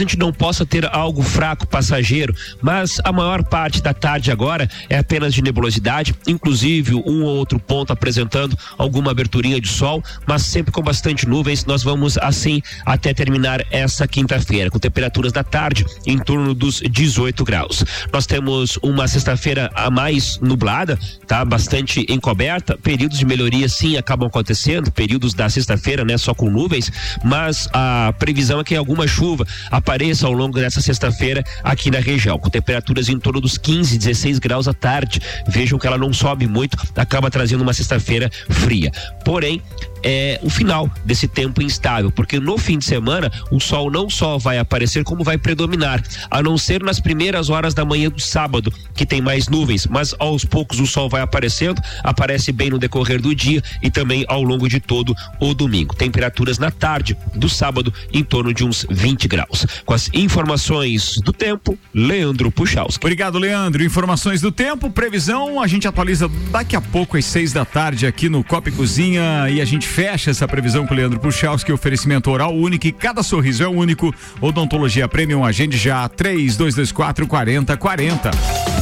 [0.01, 4.67] a gente não possa ter algo fraco passageiro, mas a maior parte da tarde agora
[4.89, 10.41] é apenas de nebulosidade, inclusive um ou outro ponto apresentando alguma aberturinha de sol, mas
[10.41, 11.65] sempre com bastante nuvens.
[11.65, 17.43] Nós vamos assim até terminar essa quinta-feira, com temperaturas da tarde em torno dos 18
[17.43, 17.85] graus.
[18.11, 20.97] Nós temos uma sexta-feira a mais nublada,
[21.27, 21.45] tá?
[21.45, 22.75] Bastante encoberta.
[22.75, 26.17] Períodos de melhoria sim acabam acontecendo, períodos da sexta-feira, né?
[26.17, 26.91] Só com nuvens,
[27.23, 29.45] mas a previsão é que alguma chuva
[29.81, 34.39] apareça ao longo dessa sexta-feira aqui na região, com temperaturas em torno dos 15, 16
[34.39, 35.19] graus à tarde.
[35.47, 38.91] Vejam que ela não sobe muito, acaba trazendo uma sexta-feira fria.
[39.25, 39.61] Porém,
[40.03, 44.37] é o final desse tempo instável, porque no fim de semana o sol não só
[44.37, 48.73] vai aparecer, como vai predominar, a não ser nas primeiras horas da manhã do sábado,
[48.93, 53.21] que tem mais nuvens, mas aos poucos o sol vai aparecendo, aparece bem no decorrer
[53.21, 55.95] do dia e também ao longo de todo o domingo.
[55.95, 59.65] Temperaturas na tarde do sábado em torno de uns 20 graus.
[59.85, 63.03] Com as informações do tempo, Leandro Puchalski.
[63.03, 63.83] Obrigado, Leandro.
[63.83, 68.29] Informações do tempo, previsão, a gente atualiza daqui a pouco às seis da tarde aqui
[68.29, 72.31] no Copa e Cozinha e a gente fecha essa previsão com o Leandro Puchalski, oferecimento
[72.31, 74.15] oral único e cada sorriso é único.
[74.39, 78.31] Odontologia Premium, agende já, três dois, dois quatro, quarenta, quarenta.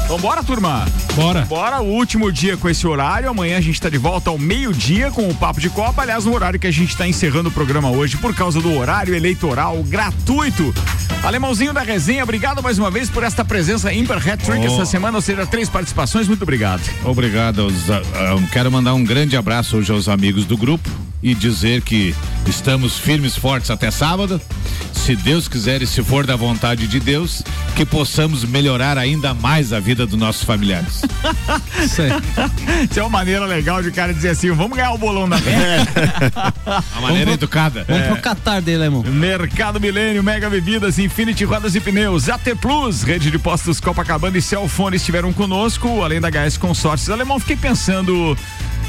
[0.08, 0.86] Vambora, turma?
[1.16, 1.42] Bora.
[1.42, 3.30] Bora, o último dia com esse horário.
[3.30, 6.02] Amanhã a gente está de volta ao meio-dia com o Papo de Copa.
[6.04, 9.14] Aliás, no horário que a gente está encerrando o programa hoje por causa do horário
[9.16, 10.74] eleitoral gratuito.
[11.24, 14.74] Alemãozinho da resenha, obrigado mais uma vez por esta presença ímpar hat-trick Oh.
[14.74, 16.28] essa semana, ou seja, três participações.
[16.28, 16.82] Muito obrigado.
[17.04, 17.62] Obrigado.
[17.64, 20.90] Aos, a- a- quero mandar um grande abraço hoje aos amigos do grupo
[21.22, 22.16] e dizer que
[22.48, 24.42] estamos firmes e fortes até sábado.
[24.94, 27.42] Se Deus quiser e se for da vontade de Deus,
[27.76, 31.02] que possamos melhorar ainda mais a vida dos nossos familiares.
[31.84, 32.12] Isso aí.
[32.90, 35.38] Isso é uma maneira legal de o cara dizer assim: vamos ganhar o bolão da
[35.38, 36.54] meta.
[36.96, 37.86] A maneira educada.
[37.88, 39.04] Vamos pro Catar dele, irmão.
[39.04, 44.42] Mercado Milênio, Mega Bebidas, Infinity Rodas e Pneus, AT Plus, Rede de Postos Copacabana e
[44.42, 47.10] Celfone estiveram conosco, além da HS Consórcios.
[47.10, 48.38] Alemão, fiquei pensando.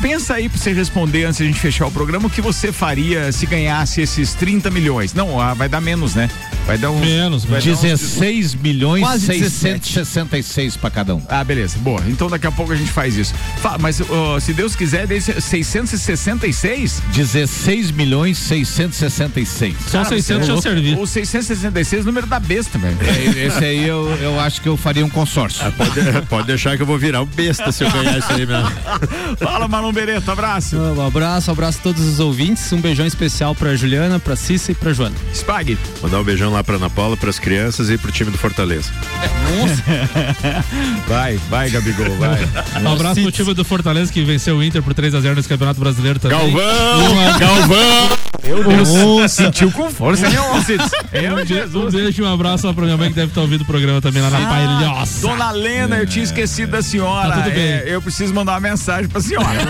[0.01, 2.73] Pensa aí pra você responder antes de a gente fechar o programa o que você
[2.73, 5.13] faria se ganhasse esses 30 milhões.
[5.13, 6.31] Não, ah, vai dar menos, né?
[6.67, 7.01] Vai dar uns.
[7.01, 11.23] Menos, vai dar uns- 16 milhões Quase 666 para cada um.
[11.29, 11.79] Ah, beleza.
[11.79, 12.01] Boa.
[12.07, 13.35] Então daqui a pouco a gente faz isso.
[13.61, 17.03] Fa- mas ó, se Deus quiser, desse 666.
[17.13, 19.75] 16 milhões 666.
[19.89, 20.95] Só 600 já servi.
[20.95, 22.97] O 666 é o número da besta, velho.
[23.03, 25.71] É, Esse aí eu, eu acho que eu faria um consórcio.
[25.73, 28.71] Pode, pode deixar que eu vou virar um besta se eu ganhar isso aí mesmo.
[29.39, 30.77] Fala, Marlon Beretta, abraço.
[30.77, 32.73] Um abraço, um abraço a todos os ouvintes.
[32.73, 35.17] Um beijão especial pra Juliana, pra Cissa e pra Joana.
[35.35, 35.77] Spag.
[36.03, 38.91] Mandar um beijão lá pra Ana Paula, pras crianças e pro time do Fortaleza.
[41.09, 42.39] Vai, vai, Gabigol, vai.
[42.83, 46.19] Um abraço pro time do Fortaleza que venceu o Inter por 3x0 nesse Campeonato Brasileiro
[46.21, 46.39] também.
[46.39, 47.39] Galvão!
[47.39, 48.09] Galvão!
[48.45, 50.91] Meu Deus, sentiu com força, Alcides?
[51.13, 51.95] Eu, Um Jesus.
[51.95, 54.23] beijo e um abraço lá pra minha mãe que deve estar ouvindo o programa também
[54.23, 55.27] lá na Palhoça.
[55.27, 57.29] Dona Lena, eu tinha esquecido da senhora.
[57.29, 57.63] Tá tudo bem.
[57.63, 59.47] É, eu preciso mandar uma mensagem pra senhora.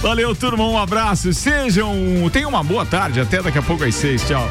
[0.00, 1.32] Valeu, turma, um abraço.
[1.32, 1.94] Sejam.
[2.32, 3.20] Tenham uma boa tarde.
[3.20, 4.22] Até daqui a pouco às seis.
[4.26, 4.48] Tchau.